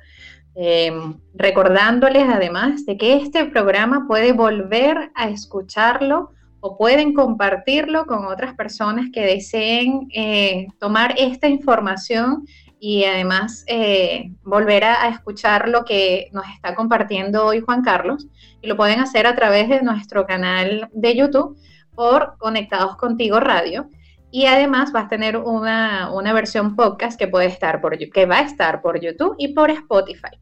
Em, 0.55 1.19
recordándoles 1.33 2.23
además 2.23 2.85
de 2.85 2.95
que 2.95 3.17
este 3.17 3.43
programa 3.47 4.07
puede 4.07 4.31
volver 4.31 5.11
a 5.13 5.27
escucharlo 5.27 6.31
o 6.61 6.77
pueden 6.77 7.13
compartirlo 7.13 8.05
con 8.05 8.25
otras 8.25 8.53
personas 8.55 9.07
que 9.11 9.25
deseen 9.25 10.07
eh, 10.13 10.67
tomar 10.79 11.15
esta 11.17 11.49
información 11.49 12.45
y 12.83 13.05
además 13.05 13.63
eh, 13.67 14.31
volver 14.41 14.83
a, 14.83 15.07
escuchar 15.07 15.69
lo 15.69 15.85
que 15.85 16.29
nos 16.33 16.47
está 16.49 16.73
compartiendo 16.73 17.45
hoy 17.45 17.61
Juan 17.61 17.83
Carlos. 17.83 18.27
Y 18.59 18.67
lo 18.67 18.75
pueden 18.75 18.99
hacer 18.99 19.27
a 19.27 19.35
través 19.35 19.69
de 19.69 19.83
nuestro 19.83 20.25
canal 20.25 20.89
de 20.91 21.15
YouTube 21.15 21.59
por 21.93 22.37
Conectados 22.39 22.97
Contigo 22.97 23.39
Radio. 23.39 23.87
Y 24.31 24.47
además 24.47 24.91
vas 24.91 25.05
a 25.05 25.09
tener 25.09 25.37
una, 25.37 26.11
una 26.11 26.33
versión 26.33 26.75
podcast 26.75 27.19
que, 27.19 27.27
puede 27.27 27.45
estar 27.45 27.81
por, 27.81 27.95
que 27.99 28.25
va 28.25 28.39
a 28.39 28.41
estar 28.41 28.81
por 28.81 28.99
YouTube 28.99 29.35
y 29.37 29.49
por 29.49 29.69
Spotify. 29.69 30.39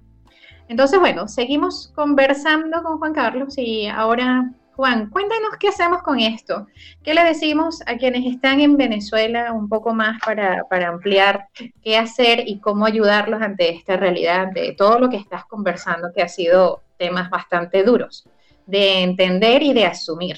Entonces, 0.69 0.97
bueno, 0.97 1.27
seguimos 1.27 1.91
conversando 1.93 2.81
con 2.83 2.99
Juan 2.99 3.13
Carlos 3.13 3.57
y 3.57 3.87
ahora 3.87 4.49
Juan, 4.79 5.09
cuéntanos 5.09 5.57
qué 5.59 5.67
hacemos 5.67 6.01
con 6.03 6.21
esto. 6.21 6.67
¿Qué 7.03 7.13
le 7.13 7.21
decimos 7.25 7.81
a 7.85 7.97
quienes 7.97 8.25
están 8.25 8.61
en 8.61 8.77
Venezuela 8.77 9.51
un 9.51 9.67
poco 9.67 9.93
más 9.93 10.21
para, 10.25 10.87
ampliar 10.87 11.49
qué 11.83 11.97
hacer 11.97 12.47
y 12.47 12.61
cómo 12.61 12.85
ayudarlos 12.85 13.41
ante 13.41 13.75
esta 13.75 13.97
realidad, 13.97 14.53
de 14.53 14.73
todo 14.77 14.97
lo 14.97 15.09
que 15.09 15.17
estás 15.17 15.43
conversando, 15.43 16.13
que 16.15 16.21
ha 16.21 16.29
sido 16.29 16.81
temas 16.95 17.29
bastante 17.29 17.83
duros 17.83 18.25
de 18.67 19.03
entender 19.03 19.63
y 19.63 19.73
de 19.73 19.85
asumir? 19.85 20.37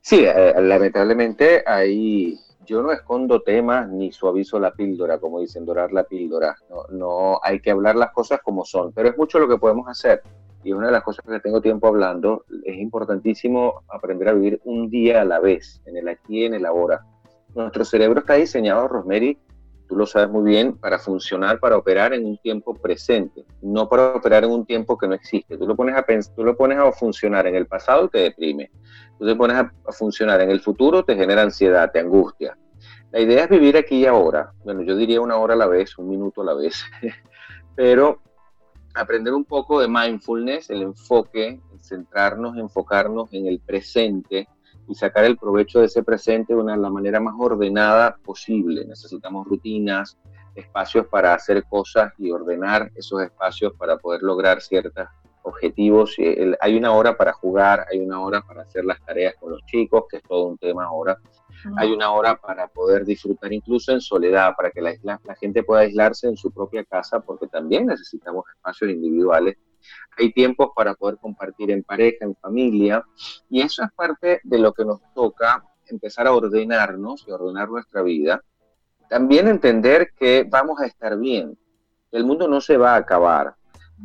Sí, 0.00 0.24
eh, 0.26 0.54
lamentablemente 0.58 1.62
hay 1.64 2.40
yo 2.66 2.82
no 2.82 2.90
escondo 2.90 3.42
temas 3.42 3.88
ni 3.88 4.10
suavizo 4.10 4.58
la 4.58 4.72
píldora, 4.72 5.20
como 5.20 5.38
dicen, 5.38 5.64
dorar 5.64 5.92
la 5.92 6.02
píldora. 6.02 6.56
No, 6.68 6.82
no 6.90 7.40
hay 7.40 7.60
que 7.60 7.70
hablar 7.70 7.94
las 7.94 8.10
cosas 8.10 8.40
como 8.42 8.64
son, 8.64 8.92
pero 8.92 9.10
es 9.10 9.16
mucho 9.16 9.38
lo 9.38 9.48
que 9.48 9.58
podemos 9.58 9.86
hacer. 9.86 10.24
Y 10.64 10.72
una 10.72 10.86
de 10.86 10.92
las 10.92 11.02
cosas 11.02 11.24
que 11.24 11.40
tengo 11.40 11.60
tiempo 11.60 11.86
hablando, 11.86 12.44
es 12.64 12.76
importantísimo 12.76 13.82
aprender 13.88 14.28
a 14.28 14.32
vivir 14.32 14.60
un 14.64 14.90
día 14.90 15.22
a 15.22 15.24
la 15.24 15.38
vez, 15.38 15.80
en 15.86 15.96
el 15.96 16.08
aquí 16.08 16.40
y 16.40 16.44
en 16.44 16.54
el 16.54 16.66
ahora. 16.66 17.04
Nuestro 17.54 17.84
cerebro 17.84 18.20
está 18.20 18.34
diseñado, 18.34 18.88
Rosemary, 18.88 19.38
tú 19.88 19.96
lo 19.96 20.06
sabes 20.06 20.28
muy 20.28 20.50
bien, 20.50 20.76
para 20.76 20.98
funcionar, 20.98 21.58
para 21.58 21.76
operar 21.76 22.12
en 22.12 22.26
un 22.26 22.36
tiempo 22.38 22.74
presente, 22.74 23.44
no 23.62 23.88
para 23.88 24.14
operar 24.14 24.44
en 24.44 24.50
un 24.50 24.66
tiempo 24.66 24.98
que 24.98 25.08
no 25.08 25.14
existe. 25.14 25.56
Tú 25.56 25.66
lo 25.66 25.74
pones 25.74 25.96
a, 25.96 26.04
tú 26.36 26.44
lo 26.44 26.56
pones 26.56 26.78
a 26.78 26.92
funcionar 26.92 27.46
en 27.46 27.56
el 27.56 27.66
pasado 27.66 28.04
y 28.04 28.08
te 28.10 28.18
deprime. 28.18 28.70
Tú 29.18 29.26
te 29.26 29.34
pones 29.34 29.56
a, 29.56 29.72
funcionar 29.92 30.40
en 30.42 30.50
el 30.50 30.60
futuro, 30.60 31.04
te 31.04 31.16
genera 31.16 31.42
ansiedad, 31.42 31.90
te 31.90 32.00
angustia. 32.00 32.56
La 33.10 33.20
idea 33.20 33.44
es 33.44 33.50
vivir 33.50 33.76
aquí 33.76 33.96
y 33.96 34.06
ahora. 34.06 34.52
Bueno, 34.64 34.82
yo 34.82 34.94
diría 34.94 35.20
una 35.20 35.36
hora 35.36 35.54
a 35.54 35.56
la 35.56 35.66
vez, 35.66 35.96
un 35.98 36.10
minuto 36.10 36.42
a 36.42 36.44
la 36.44 36.54
vez, 36.54 36.84
pero 37.74 38.20
aprender 38.98 39.32
un 39.32 39.44
poco 39.44 39.80
de 39.80 39.88
mindfulness, 39.88 40.70
el 40.70 40.82
enfoque, 40.82 41.60
centrarnos, 41.80 42.56
enfocarnos 42.56 43.32
en 43.32 43.46
el 43.46 43.60
presente, 43.60 44.48
y 44.88 44.94
sacar 44.94 45.24
el 45.24 45.36
provecho 45.36 45.80
de 45.80 45.86
ese 45.86 46.02
presente 46.02 46.54
de 46.54 46.60
una, 46.60 46.76
la 46.76 46.90
manera 46.90 47.20
más 47.20 47.34
ordenada 47.38 48.16
posible. 48.24 48.84
Necesitamos 48.86 49.46
rutinas, 49.46 50.18
espacios 50.54 51.06
para 51.06 51.34
hacer 51.34 51.64
cosas 51.64 52.12
y 52.18 52.30
ordenar 52.30 52.90
esos 52.94 53.22
espacios 53.22 53.74
para 53.74 53.98
poder 53.98 54.22
lograr 54.22 54.62
ciertos 54.62 55.06
objetivos. 55.42 56.16
Hay 56.60 56.76
una 56.76 56.92
hora 56.92 57.16
para 57.16 57.32
jugar, 57.32 57.86
hay 57.92 58.00
una 58.00 58.20
hora 58.20 58.40
para 58.40 58.62
hacer 58.62 58.84
las 58.84 59.00
tareas 59.04 59.34
con 59.38 59.52
los 59.52 59.64
chicos, 59.66 60.04
que 60.10 60.18
es 60.18 60.22
todo 60.22 60.46
un 60.46 60.58
tema 60.58 60.84
ahora. 60.84 61.18
Hay 61.76 61.90
una 61.90 62.12
hora 62.12 62.36
para 62.36 62.68
poder 62.68 63.04
disfrutar 63.04 63.52
incluso 63.52 63.92
en 63.92 64.00
soledad, 64.00 64.54
para 64.56 64.70
que 64.70 64.80
la, 64.80 65.18
gente 65.40 65.62
pueda 65.62 65.82
aislarse 65.82 66.28
en 66.28 66.36
su 66.36 66.50
propia 66.50 66.84
casa, 66.84 67.20
porque 67.20 67.46
también 67.46 67.86
necesitamos 67.86 68.44
espacios 68.54 68.90
individuales 68.90 69.56
hay 70.18 70.32
tiempos 70.32 70.70
para 70.74 70.94
poder 70.94 71.18
compartir 71.18 71.70
en 71.70 71.82
pareja, 71.82 72.24
en 72.24 72.34
familia, 72.36 73.04
y 73.48 73.62
eso 73.62 73.84
es 73.84 73.92
parte 73.92 74.40
de 74.42 74.58
lo 74.58 74.72
que 74.72 74.84
nos 74.84 75.00
toca 75.14 75.64
empezar 75.86 76.26
a 76.26 76.32
ordenarnos 76.32 77.24
y 77.26 77.30
ordenar 77.30 77.68
nuestra 77.68 78.02
vida. 78.02 78.42
También 79.08 79.48
entender 79.48 80.12
que 80.18 80.44
vamos 80.48 80.80
a 80.80 80.86
estar 80.86 81.16
bien, 81.18 81.56
que 82.10 82.16
el 82.16 82.24
mundo 82.24 82.48
no 82.48 82.60
se 82.60 82.76
va 82.76 82.94
a 82.94 82.96
acabar, 82.96 83.54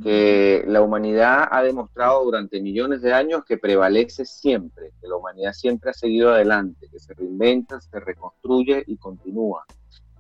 que 0.01 0.63
la 0.67 0.81
humanidad 0.81 1.47
ha 1.51 1.61
demostrado 1.61 2.23
durante 2.23 2.59
millones 2.61 3.01
de 3.01 3.13
años 3.13 3.43
que 3.45 3.57
prevalece 3.57 4.25
siempre, 4.25 4.91
que 4.99 5.07
la 5.07 5.17
humanidad 5.17 5.53
siempre 5.53 5.91
ha 5.91 5.93
seguido 5.93 6.31
adelante, 6.31 6.87
que 6.91 6.99
se 6.99 7.13
reinventa, 7.13 7.79
se 7.79 7.99
reconstruye 7.99 8.83
y 8.87 8.97
continúa. 8.97 9.65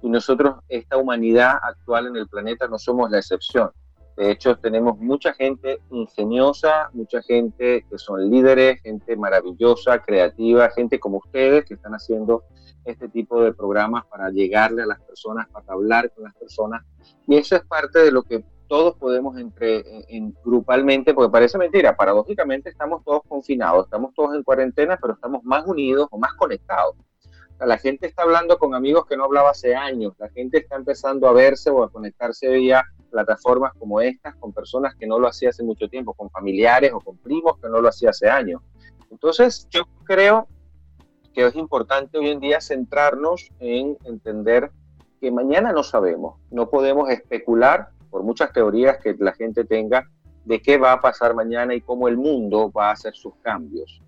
Y 0.01 0.09
nosotros, 0.09 0.57
esta 0.67 0.97
humanidad 0.97 1.57
actual 1.63 2.07
en 2.07 2.17
el 2.17 2.27
planeta, 2.27 2.67
no 2.67 2.77
somos 2.77 3.09
la 3.09 3.19
excepción. 3.19 3.71
De 4.15 4.29
hecho, 4.29 4.55
tenemos 4.57 4.99
mucha 4.99 5.33
gente 5.33 5.79
ingeniosa, 5.89 6.89
mucha 6.93 7.21
gente 7.23 7.83
que 7.89 7.97
son 7.97 8.29
líderes, 8.29 8.79
gente 8.81 9.15
maravillosa, 9.15 9.99
creativa, 9.99 10.69
gente 10.69 10.99
como 10.99 11.17
ustedes 11.17 11.65
que 11.65 11.73
están 11.73 11.93
haciendo 11.93 12.43
este 12.85 13.09
tipo 13.09 13.41
de 13.41 13.53
programas 13.53 14.05
para 14.05 14.29
llegarle 14.29 14.83
a 14.83 14.85
las 14.85 15.01
personas, 15.01 15.47
para 15.49 15.73
hablar 15.73 16.11
con 16.11 16.25
las 16.25 16.35
personas. 16.35 16.83
Y 17.27 17.37
eso 17.37 17.55
es 17.55 17.65
parte 17.65 17.99
de 17.99 18.11
lo 18.11 18.21
que 18.21 18.43
todos 18.67 18.95
podemos 18.95 19.37
entre 19.37 19.83
en, 20.07 20.35
grupalmente, 20.43 21.13
porque 21.13 21.31
parece 21.31 21.57
mentira, 21.57 21.95
paradójicamente 21.95 22.69
estamos 22.69 23.03
todos 23.03 23.21
confinados, 23.27 23.85
estamos 23.85 24.13
todos 24.13 24.35
en 24.35 24.43
cuarentena, 24.43 24.97
pero 25.01 25.13
estamos 25.13 25.43
más 25.43 25.65
unidos 25.65 26.07
o 26.11 26.17
más 26.17 26.33
conectados. 26.33 26.95
la 27.59 27.77
gente 27.77 28.07
está 28.07 28.23
hablando 28.23 28.57
con 28.57 28.75
amigos 28.75 29.05
que 29.05 29.15
no 29.15 29.23
hablaba 29.23 29.51
hace 29.51 29.75
años, 29.75 30.13
la 30.17 30.29
gente 30.29 30.57
está 30.57 30.75
empezando 30.75 31.27
a 31.27 31.33
verse 31.33 31.69
o 31.69 31.83
a 31.83 31.89
conectarse 31.89 32.49
vía 32.49 32.83
plataformas 33.09 33.73
como 33.77 34.01
estas 34.01 34.35
con 34.35 34.51
personas 34.51 34.95
que 34.95 35.05
no 35.05 35.19
lo 35.19 35.27
hacía 35.27 35.49
hace 35.49 35.63
mucho 35.63 35.87
tiempo, 35.87 36.13
con 36.13 36.29
familiares 36.29 36.91
o 36.93 36.99
con 36.99 37.15
primos 37.17 37.57
que 37.59 37.69
no 37.69 37.79
lo 37.79 37.87
hacía 37.87 38.09
hace 38.09 38.27
años. 38.27 38.61
Entonces, 39.11 39.67
yo 39.69 39.83
creo 40.03 40.47
que 41.33 41.45
es 41.45 41.55
importante 41.55 42.17
hoy 42.17 42.29
en 42.29 42.39
día 42.39 42.59
centrarnos 42.59 43.49
en 43.59 43.97
entender 44.03 44.71
que 45.21 45.31
mañana 45.31 45.71
no 45.71 45.83
sabemos, 45.83 46.39
no 46.51 46.69
podemos 46.69 47.09
especular 47.09 47.89
por 48.13 48.21
muchas 48.21 48.53
teorías 48.53 48.99
que 48.99 49.15
la 49.17 49.33
gente 49.33 49.65
tenga 49.65 50.07
de 50.45 50.61
qué 50.61 50.77
va 50.77 50.91
a 50.91 51.01
pasar 51.01 51.33
mañana 51.33 51.73
y 51.73 51.81
cómo 51.81 52.07
el 52.07 52.15
mundo 52.15 52.71
va 52.71 52.89
a 52.89 52.91
hacer 52.91 53.15
sus 53.15 53.33
cambios 53.41 54.03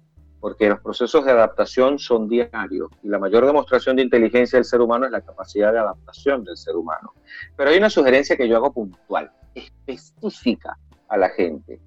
porque 0.46 0.70
los 0.70 0.80
procesos 0.80 1.26
de 1.26 1.32
adaptación 1.32 1.98
son 1.98 2.30
diarios 2.30 2.92
y 3.02 3.08
la 3.08 3.18
mayor 3.18 3.48
demostración 3.48 3.96
de 3.96 4.04
inteligencia 4.04 4.58
del 4.58 4.66
ser 4.66 4.80
humano 4.80 5.08
es 5.08 5.12
la 5.12 5.22
capacidad 5.22 5.74
de 5.74 5.80
adaptación 5.80 6.44
del 6.44 6.56
ser 6.56 6.76
humano. 6.76 7.16
Pero 7.58 7.72
hay 7.72 7.80
una 7.80 7.90
sugerencia 7.90 8.38
que 8.38 8.48
yo 8.48 8.58
hago 8.58 8.72
puntual, 8.72 9.32
específica 9.56 10.78
a 11.08 11.18
la 11.18 11.30
gente. 11.30 11.82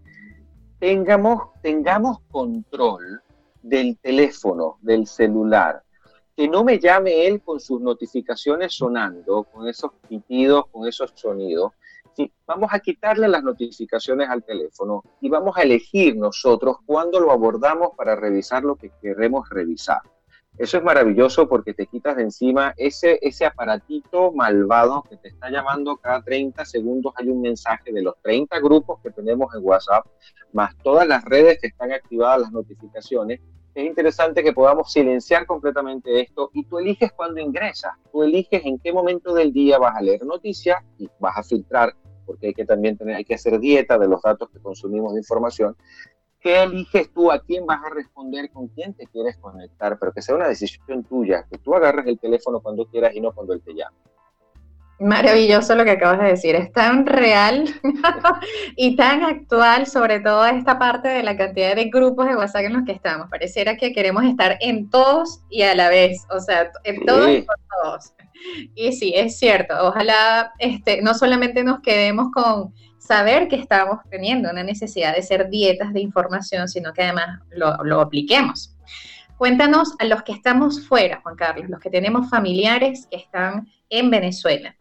Tengamos, 0.80 1.50
tengamos 1.62 2.18
control 2.32 3.22
del 3.62 3.96
teléfono, 3.98 4.78
del 4.82 5.06
celular, 5.06 5.84
que 6.36 6.48
no 6.48 6.64
me 6.64 6.80
llame 6.80 7.28
él 7.28 7.40
con 7.40 7.60
sus 7.60 7.80
notificaciones 7.80 8.74
sonando, 8.74 9.44
con 9.44 9.68
esos 9.68 9.92
pitidos, 10.08 10.66
con 10.72 10.88
esos 10.88 11.12
sonidos, 11.14 11.74
vamos 12.46 12.70
a 12.72 12.80
quitarle 12.80 13.28
las 13.28 13.42
notificaciones 13.42 14.28
al 14.28 14.44
teléfono 14.44 15.02
y 15.20 15.28
vamos 15.28 15.56
a 15.56 15.62
elegir 15.62 16.16
nosotros 16.16 16.78
cuándo 16.86 17.20
lo 17.20 17.30
abordamos 17.30 17.90
para 17.96 18.16
revisar 18.16 18.62
lo 18.62 18.76
que 18.76 18.90
queremos 19.00 19.48
revisar. 19.48 20.00
Eso 20.58 20.76
es 20.76 20.82
maravilloso 20.82 21.48
porque 21.48 21.72
te 21.72 21.86
quitas 21.86 22.16
de 22.16 22.24
encima 22.24 22.74
ese, 22.76 23.20
ese 23.22 23.46
aparatito 23.46 24.32
malvado 24.32 25.04
que 25.08 25.16
te 25.16 25.28
está 25.28 25.50
llamando 25.50 25.96
cada 25.98 26.20
30 26.20 26.64
segundos. 26.64 27.12
Hay 27.16 27.28
un 27.28 27.40
mensaje 27.40 27.92
de 27.92 28.02
los 28.02 28.20
30 28.22 28.58
grupos 28.58 28.98
que 29.00 29.10
tenemos 29.12 29.54
en 29.54 29.64
WhatsApp, 29.64 30.04
más 30.52 30.76
todas 30.82 31.06
las 31.06 31.24
redes 31.24 31.60
que 31.60 31.68
están 31.68 31.92
activadas 31.92 32.40
las 32.40 32.50
notificaciones. 32.50 33.40
Es 33.72 33.86
interesante 33.86 34.42
que 34.42 34.52
podamos 34.52 34.90
silenciar 34.92 35.46
completamente 35.46 36.20
esto 36.20 36.50
y 36.52 36.64
tú 36.64 36.80
eliges 36.80 37.12
cuándo 37.12 37.40
ingresas. 37.40 37.92
Tú 38.10 38.24
eliges 38.24 38.62
en 38.64 38.80
qué 38.80 38.92
momento 38.92 39.34
del 39.34 39.52
día 39.52 39.78
vas 39.78 39.94
a 39.94 40.02
leer 40.02 40.24
noticias 40.24 40.82
y 40.98 41.08
vas 41.20 41.38
a 41.38 41.44
filtrar 41.44 41.94
porque 42.28 42.48
hay 42.48 42.54
que 42.54 42.66
también 42.66 42.98
tener, 42.98 43.16
hay 43.16 43.24
que 43.24 43.34
hacer 43.34 43.58
dieta 43.58 43.98
de 43.98 44.06
los 44.06 44.20
datos 44.20 44.50
que 44.50 44.60
consumimos 44.60 45.14
de 45.14 45.20
información. 45.20 45.74
¿Qué 46.40 46.62
eliges 46.62 47.10
tú? 47.14 47.32
¿A 47.32 47.40
quién 47.40 47.64
vas 47.64 47.82
a 47.82 47.88
responder? 47.88 48.50
¿Con 48.50 48.68
quién 48.68 48.92
te 48.92 49.06
quieres 49.06 49.38
conectar? 49.38 49.98
Pero 49.98 50.12
que 50.12 50.20
sea 50.20 50.36
una 50.36 50.46
decisión 50.46 51.04
tuya, 51.04 51.46
que 51.50 51.56
tú 51.56 51.74
agarres 51.74 52.06
el 52.06 52.18
teléfono 52.18 52.60
cuando 52.60 52.84
quieras 52.84 53.16
y 53.16 53.22
no 53.22 53.32
cuando 53.32 53.54
él 53.54 53.62
te 53.62 53.72
llame. 53.72 53.96
Maravilloso 55.00 55.76
lo 55.76 55.84
que 55.84 55.92
acabas 55.92 56.18
de 56.18 56.26
decir, 56.26 56.56
es 56.56 56.72
tan 56.72 57.06
real 57.06 57.72
y 58.76 58.96
tan 58.96 59.22
actual, 59.22 59.86
sobre 59.86 60.18
todo 60.18 60.44
esta 60.46 60.76
parte 60.76 61.06
de 61.08 61.22
la 61.22 61.36
cantidad 61.36 61.76
de 61.76 61.84
grupos 61.84 62.26
de 62.26 62.34
WhatsApp 62.34 62.64
en 62.64 62.72
los 62.72 62.84
que 62.84 62.92
estamos. 62.92 63.30
Pareciera 63.30 63.76
que 63.76 63.92
queremos 63.92 64.24
estar 64.24 64.58
en 64.60 64.90
todos 64.90 65.40
y 65.50 65.62
a 65.62 65.76
la 65.76 65.88
vez, 65.88 66.26
o 66.30 66.40
sea, 66.40 66.72
en 66.82 67.06
todos 67.06 67.30
y 67.30 67.42
con 67.44 67.56
todos. 67.82 68.12
Y 68.74 68.92
sí, 68.92 69.12
es 69.14 69.38
cierto, 69.38 69.74
ojalá 69.80 70.52
este, 70.58 71.00
no 71.00 71.14
solamente 71.14 71.62
nos 71.62 71.80
quedemos 71.80 72.32
con 72.32 72.74
saber 72.98 73.46
que 73.46 73.56
estamos 73.56 74.00
teniendo 74.10 74.50
una 74.50 74.64
necesidad 74.64 75.14
de 75.14 75.22
ser 75.22 75.48
dietas 75.48 75.92
de 75.92 76.00
información, 76.00 76.68
sino 76.68 76.92
que 76.92 77.04
además 77.04 77.40
lo, 77.50 77.76
lo 77.84 78.00
apliquemos. 78.00 78.76
Cuéntanos 79.36 79.94
a 80.00 80.04
los 80.04 80.24
que 80.24 80.32
estamos 80.32 80.88
fuera, 80.88 81.20
Juan 81.22 81.36
Carlos, 81.36 81.68
los 81.68 81.78
que 81.78 81.90
tenemos 81.90 82.28
familiares 82.28 83.06
que 83.08 83.18
están 83.18 83.68
en 83.88 84.10
Venezuela. 84.10 84.74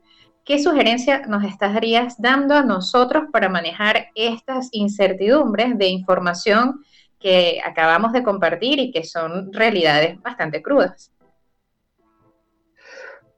¿Qué 0.48 0.60
sugerencia 0.60 1.28
nos 1.28 1.44
estarías 1.44 2.22
dando 2.22 2.56
a 2.56 2.64
nosotros 2.64 3.26
para 3.34 3.50
manejar 3.50 4.08
estas 4.16 4.70
incertidumbres 4.72 5.78
de 5.78 5.88
información 5.88 6.86
que 7.20 7.60
acabamos 7.66 8.14
de 8.14 8.24
compartir 8.24 8.80
y 8.80 8.94
que 8.94 9.04
son 9.04 9.52
realidades 9.52 10.22
bastante 10.22 10.62
crudas? 10.62 11.12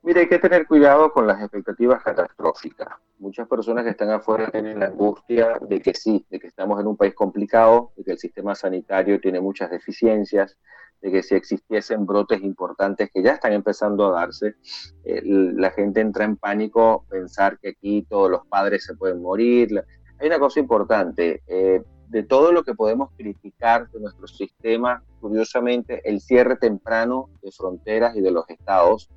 Mire, 0.03 0.19
hay 0.19 0.29
que 0.29 0.37
tener 0.37 0.67
cuidado 0.67 1.11
con 1.11 1.25
las 1.25 1.41
expectativas 1.41 2.03
catastróficas. 2.03 2.89
Muchas 3.17 3.47
personas 3.47 3.85
que 3.85 3.89
están 3.89 4.11
afuera 4.11 4.51
tienen 4.51 4.79
la 4.79 4.85
angustia 4.85 5.57
de 5.67 5.81
que 5.81 5.95
sí, 5.95 6.23
de 6.29 6.39
que 6.39 6.45
estamos 6.45 6.79
en 6.79 6.85
un 6.85 6.95
país 6.95 7.15
complicado, 7.15 7.91
de 7.97 8.03
que 8.03 8.11
el 8.11 8.19
sistema 8.19 8.53
sanitario 8.53 9.19
tiene 9.19 9.41
muchas 9.41 9.71
deficiencias, 9.71 10.59
de 11.01 11.11
que 11.11 11.23
si 11.23 11.35
existiesen 11.35 12.05
brotes 12.05 12.41
importantes 12.41 13.09
que 13.13 13.23
ya 13.23 13.33
están 13.33 13.53
empezando 13.53 14.07
a 14.07 14.19
darse, 14.19 14.55
eh, 15.03 15.21
la 15.23 15.71
gente 15.71 16.01
entra 16.01 16.25
en 16.25 16.35
pánico 16.35 17.05
pensar 17.09 17.57
que 17.59 17.69
aquí 17.69 18.05
todos 18.09 18.29
los 18.29 18.45
padres 18.47 18.85
se 18.85 18.95
pueden 18.95 19.21
morir. 19.21 19.83
Hay 20.19 20.27
una 20.27 20.39
cosa 20.39 20.59
importante, 20.59 21.41
eh, 21.47 21.81
de 22.09 22.23
todo 22.23 22.51
lo 22.51 22.63
que 22.63 22.73
podemos 22.73 23.11
criticar 23.15 23.89
de 23.91 23.99
nuestro 23.99 24.27
sistema, 24.27 25.03
curiosamente, 25.21 26.01
el 26.09 26.19
cierre 26.19 26.55
temprano 26.55 27.29
de 27.43 27.51
fronteras 27.51 28.15
y 28.15 28.21
de 28.21 28.31
los 28.31 28.49
estados 28.49 29.09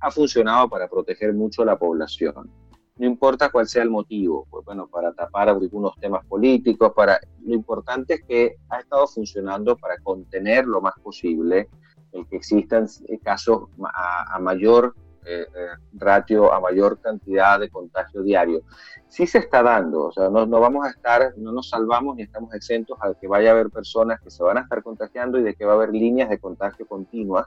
ha 0.00 0.10
funcionado 0.10 0.68
para 0.68 0.88
proteger 0.88 1.34
mucho 1.34 1.62
a 1.62 1.66
la 1.66 1.78
población. 1.78 2.50
No 2.98 3.06
importa 3.06 3.50
cuál 3.50 3.66
sea 3.66 3.82
el 3.82 3.90
motivo, 3.90 4.46
pues 4.50 4.64
bueno, 4.64 4.86
para 4.86 5.12
tapar 5.12 5.50
algunos 5.50 5.94
temas 6.00 6.24
políticos, 6.24 6.92
para 6.94 7.20
lo 7.44 7.54
importante 7.54 8.14
es 8.14 8.22
que 8.24 8.56
ha 8.70 8.80
estado 8.80 9.06
funcionando 9.06 9.76
para 9.76 9.98
contener 9.98 10.66
lo 10.66 10.80
más 10.80 10.94
posible 11.02 11.68
el 12.12 12.26
que 12.26 12.36
existan 12.36 12.86
casos 13.22 13.68
a, 13.92 14.38
mayor 14.38 14.94
eh, 15.26 15.46
eh, 15.54 15.66
ratio, 15.94 16.52
a 16.52 16.60
mayor 16.60 16.98
cantidad 17.00 17.60
de 17.60 17.68
contagio 17.68 18.22
diario. 18.22 18.62
Sí 19.08 19.26
se 19.26 19.38
está 19.38 19.62
dando, 19.62 20.04
o 20.04 20.12
sea, 20.12 20.30
no, 20.30 20.46
no, 20.46 20.58
vamos 20.58 20.86
a 20.86 20.90
estar, 20.90 21.34
no 21.36 21.52
nos 21.52 21.68
salvamos 21.68 22.16
ni 22.16 22.22
estamos 22.22 22.54
exentos 22.54 22.96
a 23.02 23.12
que 23.12 23.28
vaya 23.28 23.50
a 23.50 23.52
haber 23.52 23.68
personas 23.68 24.20
que 24.20 24.30
se 24.30 24.42
van 24.42 24.56
a 24.56 24.62
estar 24.62 24.82
contagiando 24.82 25.38
y 25.38 25.42
de 25.42 25.54
que 25.54 25.66
va 25.66 25.72
a 25.72 25.76
haber 25.76 25.90
líneas 25.90 26.30
de 26.30 26.38
contagio 26.38 26.86
continuas, 26.86 27.46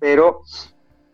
pero 0.00 0.42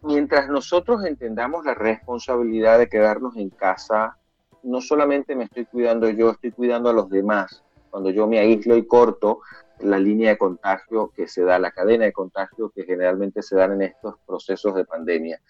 mientras 0.06 0.48
nosotros 0.48 1.04
entendamos 1.04 1.64
la 1.64 1.74
responsabilidad 1.74 2.78
de 2.78 2.88
quedarnos 2.88 3.36
en 3.36 3.50
casa, 3.50 4.16
no 4.62 4.80
solamente 4.80 5.34
me 5.34 5.44
estoy 5.44 5.66
cuidando 5.66 6.08
yo, 6.08 6.30
estoy 6.30 6.52
cuidando 6.52 6.90
a 6.90 6.92
los 6.92 7.10
demás. 7.10 7.62
Cuando 7.90 8.10
yo 8.10 8.26
me 8.26 8.38
aíslo 8.38 8.76
y 8.76 8.86
corto 8.86 9.40
la 9.80 9.98
línea 9.98 10.30
de 10.30 10.38
contagio 10.38 11.12
que 11.14 11.28
se 11.28 11.42
da, 11.42 11.58
la 11.58 11.70
cadena 11.70 12.04
de 12.04 12.12
contagio 12.12 12.70
que 12.70 12.84
generalmente 12.84 13.42
se 13.42 13.56
dan 13.56 13.72
en 13.72 13.82
estos 13.82 14.14
procesos 14.26 14.74
de 14.74 14.84
pandemia. 14.84 15.40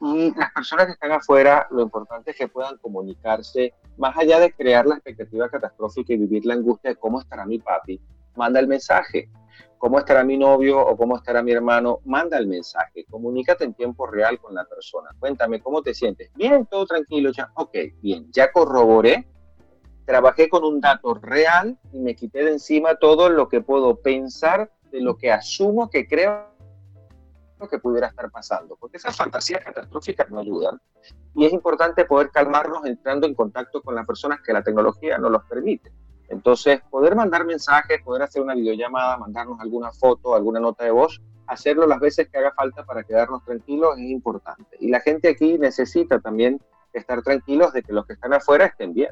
Y 0.00 0.32
las 0.36 0.52
personas 0.52 0.86
que 0.86 0.92
están 0.92 1.12
afuera, 1.12 1.66
lo 1.70 1.82
importante 1.82 2.30
es 2.30 2.36
que 2.36 2.48
puedan 2.48 2.78
comunicarse, 2.78 3.74
más 3.96 4.16
allá 4.16 4.38
de 4.38 4.52
crear 4.52 4.86
la 4.86 4.94
expectativa 4.94 5.48
catastrófica 5.48 6.12
y 6.12 6.18
vivir 6.18 6.46
la 6.46 6.54
angustia 6.54 6.90
de 6.90 6.96
cómo 6.96 7.20
estará 7.20 7.46
mi 7.46 7.58
papi, 7.58 8.00
manda 8.36 8.60
el 8.60 8.68
mensaje 8.68 9.28
cómo 9.84 9.98
estará 9.98 10.24
mi 10.24 10.38
novio 10.38 10.80
o 10.80 10.96
cómo 10.96 11.14
estará 11.18 11.42
mi 11.42 11.52
hermano, 11.52 12.00
manda 12.06 12.38
el 12.38 12.46
mensaje, 12.46 13.04
comunícate 13.04 13.64
en 13.64 13.74
tiempo 13.74 14.06
real 14.06 14.40
con 14.40 14.54
la 14.54 14.64
persona. 14.64 15.10
Cuéntame 15.18 15.60
cómo 15.60 15.82
te 15.82 15.92
sientes. 15.92 16.30
Bien, 16.36 16.64
todo 16.64 16.86
tranquilo, 16.86 17.30
ya. 17.32 17.50
Ok, 17.56 17.76
bien, 18.00 18.26
ya 18.32 18.50
corroboré, 18.50 19.28
trabajé 20.06 20.48
con 20.48 20.64
un 20.64 20.80
dato 20.80 21.12
real 21.12 21.78
y 21.92 21.98
me 21.98 22.16
quité 22.16 22.44
de 22.44 22.52
encima 22.52 22.94
todo 22.94 23.28
lo 23.28 23.46
que 23.46 23.60
puedo 23.60 23.96
pensar 23.96 24.72
de 24.90 25.02
lo 25.02 25.18
que 25.18 25.30
asumo 25.30 25.90
que 25.90 26.08
creo 26.08 26.48
que 27.70 27.78
pudiera 27.78 28.06
estar 28.06 28.30
pasando, 28.30 28.76
porque 28.76 28.96
esas 28.96 29.14
fantasías 29.14 29.62
catastróficas 29.62 30.30
no 30.30 30.40
ayudan. 30.40 30.80
Y 31.34 31.44
es 31.44 31.52
importante 31.52 32.06
poder 32.06 32.30
calmarnos 32.30 32.86
entrando 32.86 33.26
en 33.26 33.34
contacto 33.34 33.82
con 33.82 33.94
las 33.94 34.06
personas 34.06 34.40
que 34.40 34.54
la 34.54 34.62
tecnología 34.62 35.18
no 35.18 35.28
los 35.28 35.44
permite. 35.44 35.92
Entonces, 36.34 36.80
poder 36.90 37.14
mandar 37.14 37.44
mensajes, 37.46 38.02
poder 38.02 38.22
hacer 38.22 38.42
una 38.42 38.54
videollamada, 38.54 39.16
mandarnos 39.16 39.60
alguna 39.60 39.92
foto, 39.92 40.34
alguna 40.34 40.60
nota 40.60 40.84
de 40.84 40.90
voz, 40.90 41.22
hacerlo 41.46 41.86
las 41.86 42.00
veces 42.00 42.28
que 42.28 42.38
haga 42.38 42.52
falta 42.52 42.84
para 42.84 43.04
quedarnos 43.04 43.44
tranquilos 43.44 43.96
es 43.98 44.10
importante. 44.10 44.76
Y 44.80 44.88
la 44.88 45.00
gente 45.00 45.28
aquí 45.28 45.58
necesita 45.58 46.18
también 46.20 46.60
estar 46.92 47.22
tranquilos 47.22 47.72
de 47.72 47.82
que 47.82 47.92
los 47.92 48.06
que 48.06 48.14
están 48.14 48.32
afuera 48.32 48.66
estén 48.66 48.92
bien. 48.94 49.10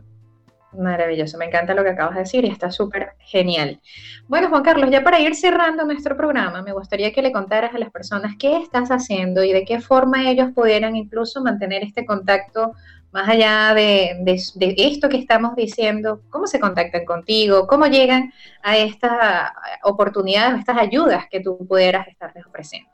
Maravilloso, 0.73 1.37
me 1.37 1.45
encanta 1.45 1.75
lo 1.75 1.85
que 1.85 1.91
acabas 1.91 2.15
de 2.15 2.21
decir 2.21 2.45
y 2.45 2.49
está 2.49 2.71
súper 2.71 3.11
genial. 3.19 3.81
Bueno, 4.27 4.49
Juan 4.49 4.63
Carlos, 4.63 4.91
ya 4.91 5.05
para 5.05 5.21
ir 5.21 5.35
cerrando 5.35 5.85
nuestro 5.85 6.17
programa, 6.17 6.63
me 6.63 6.73
gustaría 6.73 7.13
que 7.13 7.21
le 7.21 7.31
contaras 7.31 7.75
a 7.75 7.79
las 7.79 7.91
personas 7.91 8.37
qué 8.39 8.57
estás 8.57 8.89
haciendo 8.89 9.45
y 9.45 9.53
de 9.53 9.65
qué 9.67 9.81
forma 9.81 10.31
ellos 10.31 10.51
pudieran 10.55 10.97
incluso 10.97 11.43
mantener 11.43 11.83
este 11.85 12.07
contacto 12.07 12.73
más 13.13 13.29
allá 13.29 13.75
de, 13.75 14.23
esto 14.77 15.09
que 15.09 15.19
estamos 15.19 15.55
diciendo, 15.55 16.23
cómo 16.31 16.47
se 16.47 16.59
contactan 16.59 17.05
contigo, 17.05 17.67
cómo 17.67 17.87
llegan 17.87 18.33
a 18.63 18.79
estas 18.79 19.53
oportunidades, 19.85 20.55
a 20.55 20.59
estas 20.59 20.79
ayudas 20.79 21.27
que 21.31 21.41
tú 21.41 21.59
pudieras 21.69 22.09
estarles 22.09 22.47
ofreciendo. 22.47 22.91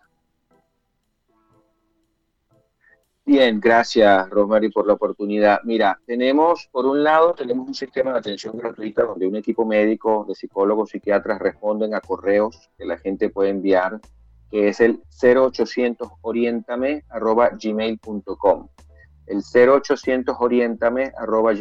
Bien, 3.25 3.61
gracias 3.61 4.29
Rosemary 4.31 4.71
por 4.71 4.87
la 4.87 4.95
oportunidad. 4.95 5.61
Mira, 5.63 6.01
tenemos, 6.07 6.67
por 6.73 6.87
un 6.87 7.05
lado, 7.05 7.35
tenemos 7.35 7.69
un 7.69 7.75
sistema 7.75 8.13
de 8.13 8.21
atención 8.21 8.57
gratuita 8.57 9.03
donde 9.03 9.27
un 9.27 9.37
equipo 9.37 9.67
médico 9.67 10.25
de 10.27 10.35
psicólogos, 10.35 10.91
psiquiatras 10.91 11.39
responden 11.39 11.95
a 11.95 12.01
correos 12.01 12.71
que 12.79 12.87
la 12.87 12.97
gente 12.97 13.29
puede 13.29 13.51
enviar, 13.51 14.01
que 14.51 14.69
es 14.69 14.81
el 14.81 15.03
0800 15.23 16.09
orientame 16.23 17.05
gmail.com. 17.63 18.69
El 19.29 19.43
0800 19.43 20.37
orientame 20.41 21.13
arroba 21.19 21.53
es 21.53 21.61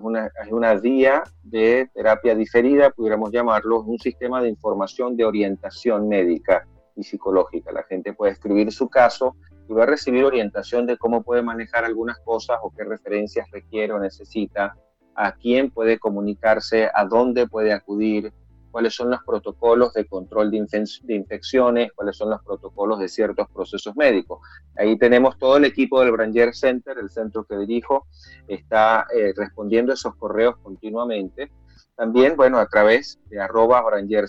una, 0.00 0.26
es 0.26 0.50
una 0.50 0.74
vía 0.74 1.22
de 1.44 1.88
terapia 1.94 2.34
diferida, 2.34 2.90
pudiéramos 2.90 3.30
llamarlo, 3.30 3.82
un 3.82 4.00
sistema 4.00 4.42
de 4.42 4.48
información 4.48 5.16
de 5.16 5.24
orientación 5.24 6.08
médica 6.08 6.66
y 6.96 7.04
psicológica. 7.04 7.70
La 7.70 7.84
gente 7.84 8.14
puede 8.14 8.32
escribir 8.32 8.72
su 8.72 8.88
caso 8.88 9.36
y 9.68 9.74
va 9.74 9.84
a 9.84 9.86
recibir 9.86 10.24
orientación 10.24 10.86
de 10.86 10.98
cómo 10.98 11.22
puede 11.22 11.42
manejar 11.42 11.84
algunas 11.84 12.18
cosas 12.18 12.58
o 12.64 12.72
qué 12.76 12.82
referencias 12.82 13.48
requiere 13.52 13.92
o 13.92 14.00
necesita, 14.00 14.76
a 15.14 15.32
quién 15.36 15.70
puede 15.70 16.00
comunicarse, 16.00 16.90
a 16.92 17.04
dónde 17.04 17.46
puede 17.46 17.72
acudir, 17.72 18.32
cuáles 18.70 18.94
son 18.94 19.10
los 19.10 19.20
protocolos 19.24 19.92
de 19.92 20.06
control 20.06 20.50
de, 20.50 21.14
infecciones, 21.14 21.92
cuáles 21.94 22.16
son 22.16 22.30
los 22.30 22.42
protocolos 22.42 22.98
de 22.98 23.08
ciertos 23.08 23.48
procesos 23.50 23.96
médicos. 23.96 24.40
Ahí 24.76 24.96
tenemos 24.98 25.38
todo 25.38 25.56
el 25.56 25.64
equipo 25.64 26.00
del 26.00 26.12
Branger 26.12 26.54
Center, 26.54 26.98
el 26.98 27.10
centro 27.10 27.44
que 27.44 27.56
dirijo, 27.56 28.06
está 28.48 29.06
eh, 29.14 29.32
respondiendo 29.36 29.92
esos 29.92 30.14
correos 30.16 30.56
continuamente. 30.62 31.50
También, 31.96 32.34
bueno, 32.34 32.58
a 32.58 32.66
través 32.66 33.20
de 33.28 33.40
arroba 33.40 33.82
Branger 33.82 34.26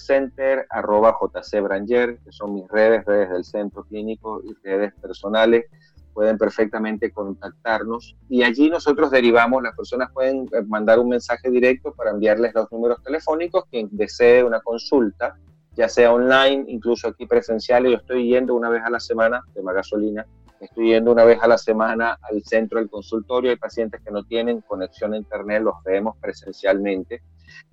arroba 0.69 1.17
JC 1.21 1.61
Branger, 1.61 2.19
que 2.19 2.31
son 2.31 2.53
mis 2.55 2.67
redes, 2.67 3.05
redes 3.05 3.29
del 3.29 3.45
centro 3.45 3.83
clínico 3.85 4.41
y 4.43 4.53
redes 4.61 4.93
personales 4.95 5.65
pueden 6.13 6.37
perfectamente 6.37 7.11
contactarnos 7.11 8.15
y 8.29 8.43
allí 8.43 8.69
nosotros 8.69 9.11
derivamos, 9.11 9.63
las 9.63 9.75
personas 9.75 10.11
pueden 10.11 10.47
eh, 10.51 10.61
mandar 10.67 10.99
un 10.99 11.09
mensaje 11.09 11.49
directo 11.49 11.93
para 11.93 12.11
enviarles 12.11 12.53
los 12.53 12.71
números 12.71 13.01
telefónicos, 13.03 13.65
quien 13.69 13.89
desee 13.91 14.43
una 14.43 14.61
consulta, 14.61 15.35
ya 15.73 15.87
sea 15.87 16.13
online, 16.13 16.65
incluso 16.67 17.07
aquí 17.07 17.25
presencial, 17.25 17.85
yo 17.85 17.97
estoy 17.97 18.27
yendo 18.27 18.55
una 18.55 18.69
vez 18.69 18.83
a 18.83 18.89
la 18.89 18.99
semana, 18.99 19.43
de 19.53 19.61
gasolina, 19.63 20.25
estoy 20.59 20.89
yendo 20.89 21.11
una 21.11 21.23
vez 21.23 21.39
a 21.41 21.47
la 21.47 21.57
semana 21.57 22.17
al 22.21 22.43
centro 22.43 22.79
del 22.79 22.89
consultorio, 22.89 23.51
hay 23.51 23.57
pacientes 23.57 24.01
que 24.03 24.11
no 24.11 24.23
tienen 24.23 24.61
conexión 24.61 25.13
a 25.13 25.17
internet, 25.17 25.63
los 25.63 25.75
vemos 25.83 26.17
presencialmente. 26.19 27.21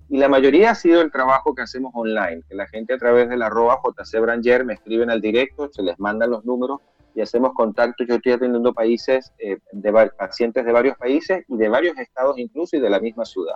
Y 0.09 0.17
la 0.17 0.27
mayoría 0.27 0.71
ha 0.71 0.75
sido 0.75 1.01
el 1.01 1.11
trabajo 1.11 1.53
que 1.53 1.61
hacemos 1.61 1.91
online, 1.93 2.41
que 2.49 2.55
la 2.55 2.67
gente 2.67 2.93
a 2.93 2.97
través 2.97 3.29
de 3.29 3.37
la 3.37 3.45
arroba 3.45 3.79
JC 3.83 4.19
Branger 4.19 4.65
me 4.65 4.73
escriben 4.73 5.11
al 5.11 5.21
directo, 5.21 5.69
se 5.71 5.83
les 5.83 5.99
mandan 5.99 6.31
los 6.31 6.45
números 6.45 6.79
y 7.19 7.21
hacemos 7.21 7.53
contacto. 7.53 8.05
Yo 8.05 8.15
estoy 8.15 8.31
atendiendo 8.31 8.73
países, 8.73 9.33
eh, 9.39 9.57
pacientes 10.17 10.65
de 10.65 10.71
varios 10.71 10.97
países 10.97 11.43
y 11.49 11.57
de 11.57 11.67
varios 11.67 11.97
estados 11.97 12.37
incluso 12.37 12.77
y 12.77 12.79
de 12.79 12.89
la 12.89 12.99
misma 12.99 13.25
ciudad. 13.25 13.55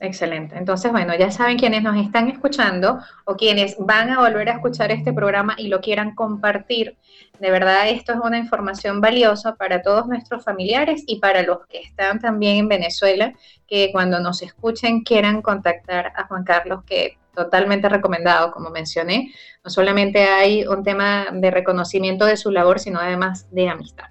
Excelente. 0.00 0.56
Entonces, 0.56 0.92
bueno, 0.92 1.12
ya 1.18 1.32
saben 1.32 1.58
quienes 1.58 1.82
nos 1.82 1.96
están 1.96 2.28
escuchando 2.28 3.00
o 3.24 3.34
quienes 3.34 3.76
van 3.80 4.10
a 4.10 4.20
volver 4.20 4.48
a 4.48 4.52
escuchar 4.52 4.92
este 4.92 5.12
programa 5.12 5.56
y 5.58 5.66
lo 5.66 5.80
quieran 5.80 6.14
compartir. 6.14 6.96
De 7.40 7.50
verdad, 7.50 7.88
esto 7.88 8.12
es 8.12 8.20
una 8.22 8.38
información 8.38 9.00
valiosa 9.00 9.56
para 9.56 9.82
todos 9.82 10.06
nuestros 10.06 10.44
familiares 10.44 11.02
y 11.04 11.18
para 11.18 11.42
los 11.42 11.66
que 11.66 11.80
están 11.80 12.20
también 12.20 12.58
en 12.58 12.68
Venezuela, 12.68 13.32
que 13.66 13.90
cuando 13.90 14.20
nos 14.20 14.40
escuchen 14.40 15.02
quieran 15.02 15.42
contactar 15.42 16.12
a 16.14 16.28
Juan 16.28 16.44
Carlos, 16.44 16.84
que 16.84 17.18
totalmente 17.38 17.88
recomendado, 17.88 18.50
como 18.52 18.70
mencioné. 18.70 19.32
No 19.64 19.70
solamente 19.70 20.24
hay 20.24 20.66
un 20.66 20.82
tema 20.82 21.28
de 21.32 21.50
reconocimiento 21.50 22.24
de 22.26 22.36
su 22.36 22.50
labor, 22.50 22.80
sino 22.80 22.98
además 22.98 23.46
de 23.50 23.68
amistad. 23.68 24.06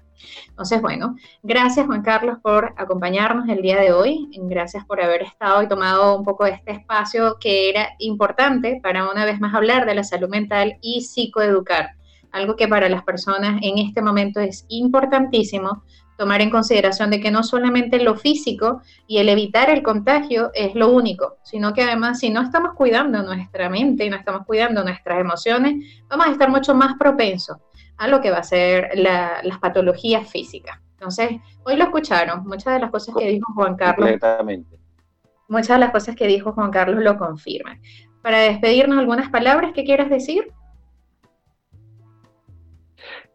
Entonces, 0.48 0.82
bueno, 0.82 1.14
gracias 1.42 1.86
Juan 1.86 2.02
Carlos 2.02 2.38
por 2.42 2.74
acompañarnos 2.76 3.48
el 3.48 3.62
día 3.62 3.80
de 3.80 3.92
hoy. 3.92 4.28
Gracias 4.42 4.84
por 4.84 5.00
haber 5.00 5.22
estado 5.22 5.62
y 5.62 5.68
tomado 5.68 6.16
un 6.16 6.24
poco 6.24 6.44
de 6.44 6.52
este 6.52 6.72
espacio 6.72 7.36
que 7.38 7.70
era 7.70 7.90
importante 7.98 8.80
para 8.82 9.08
una 9.08 9.24
vez 9.24 9.40
más 9.40 9.54
hablar 9.54 9.86
de 9.86 9.94
la 9.94 10.02
salud 10.02 10.28
mental 10.28 10.76
y 10.80 11.02
psicoeducar. 11.02 11.90
Algo 12.32 12.56
que 12.56 12.66
para 12.66 12.88
las 12.88 13.04
personas 13.04 13.60
en 13.62 13.78
este 13.78 14.02
momento 14.02 14.40
es 14.40 14.66
importantísimo, 14.68 15.84
tomar 16.18 16.42
en 16.42 16.50
consideración 16.50 17.10
de 17.10 17.20
que 17.20 17.30
no 17.30 17.44
solamente 17.44 18.00
lo 18.00 18.16
físico 18.16 18.82
y 19.06 19.18
el 19.18 19.28
evitar 19.28 19.70
el 19.70 19.84
contagio 19.84 20.50
es 20.52 20.74
lo 20.74 20.90
único, 20.90 21.38
sino 21.44 21.72
que 21.72 21.84
además 21.84 22.18
si 22.18 22.28
no 22.28 22.42
estamos 22.42 22.74
cuidando 22.74 23.22
nuestra 23.22 23.70
mente 23.70 24.04
y 24.04 24.10
no 24.10 24.16
estamos 24.16 24.44
cuidando 24.44 24.82
nuestras 24.82 25.20
emociones, 25.20 26.02
vamos 26.08 26.26
a 26.26 26.32
estar 26.32 26.50
mucho 26.50 26.74
más 26.74 26.94
propensos 26.98 27.58
a 27.96 28.08
lo 28.08 28.20
que 28.20 28.32
va 28.32 28.38
a 28.38 28.42
ser 28.42 28.90
las 28.96 29.58
patologías 29.60 30.28
físicas. 30.28 30.80
Entonces, 30.94 31.40
hoy 31.64 31.76
lo 31.76 31.84
escucharon, 31.84 32.44
muchas 32.44 32.74
de 32.74 32.80
las 32.80 32.90
cosas 32.90 33.14
que 33.16 33.28
dijo 33.28 33.52
Juan 33.54 33.76
Carlos. 33.76 34.10
Muchas 35.46 35.68
de 35.68 35.78
las 35.78 35.92
cosas 35.92 36.16
que 36.16 36.26
dijo 36.26 36.52
Juan 36.52 36.72
Carlos 36.72 37.02
lo 37.02 37.16
confirman. 37.16 37.80
Para 38.22 38.40
despedirnos, 38.40 38.98
algunas 38.98 39.30
palabras 39.30 39.70
que 39.72 39.84
quieras 39.84 40.10
decir. 40.10 40.52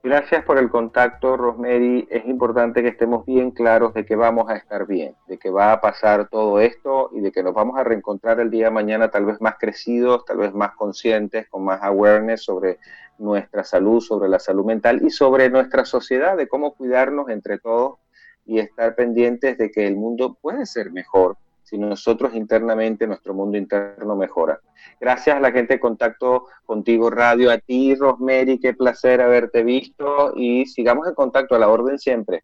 Gracias 0.05 0.43
por 0.43 0.57
el 0.57 0.69
contacto, 0.69 1.37
Rosemary. 1.37 2.05
Es 2.11 2.25
importante 2.25 2.81
que 2.81 2.89
estemos 2.89 3.25
bien 3.25 3.51
claros 3.51 3.93
de 3.93 4.05
que 4.05 4.17
vamos 4.17 4.49
a 4.49 4.57
estar 4.57 4.85
bien, 4.85 5.15
de 5.27 5.37
que 5.37 5.49
va 5.49 5.71
a 5.71 5.79
pasar 5.79 6.27
todo 6.27 6.59
esto 6.59 7.09
y 7.13 7.21
de 7.21 7.31
que 7.31 7.41
nos 7.41 7.53
vamos 7.53 7.79
a 7.79 7.85
reencontrar 7.85 8.41
el 8.41 8.51
día 8.51 8.65
de 8.65 8.71
mañana 8.71 9.11
tal 9.11 9.23
vez 9.23 9.39
más 9.39 9.55
crecidos, 9.57 10.25
tal 10.25 10.39
vez 10.39 10.53
más 10.53 10.75
conscientes, 10.75 11.47
con 11.47 11.63
más 11.63 11.81
awareness 11.81 12.43
sobre 12.43 12.79
nuestra 13.17 13.63
salud, 13.63 14.01
sobre 14.01 14.27
la 14.27 14.39
salud 14.39 14.65
mental 14.65 15.01
y 15.05 15.09
sobre 15.09 15.49
nuestra 15.49 15.85
sociedad, 15.85 16.35
de 16.35 16.49
cómo 16.49 16.73
cuidarnos 16.73 17.29
entre 17.29 17.57
todos 17.57 17.99
y 18.45 18.59
estar 18.59 18.95
pendientes 18.95 19.57
de 19.57 19.71
que 19.71 19.87
el 19.87 19.95
mundo 19.95 20.37
puede 20.41 20.65
ser 20.65 20.91
mejor 20.91 21.37
si 21.73 21.79
nosotros 21.79 22.35
internamente, 22.35 23.07
nuestro 23.07 23.33
mundo 23.33 23.57
interno 23.57 24.15
mejora. 24.15 24.59
Gracias 25.01 25.35
a 25.35 25.39
la 25.39 25.51
gente 25.51 25.73
de 25.73 25.79
Contacto 25.79 26.45
Contigo 26.67 27.09
Radio, 27.09 27.49
a 27.49 27.57
ti, 27.57 27.95
Rosemary, 27.95 28.59
qué 28.59 28.75
placer 28.75 29.21
haberte 29.21 29.63
visto 29.63 30.33
y 30.35 30.67
sigamos 30.67 31.07
en 31.07 31.15
contacto 31.15 31.55
a 31.55 31.59
la 31.59 31.69
orden 31.69 31.97
siempre. 31.97 32.43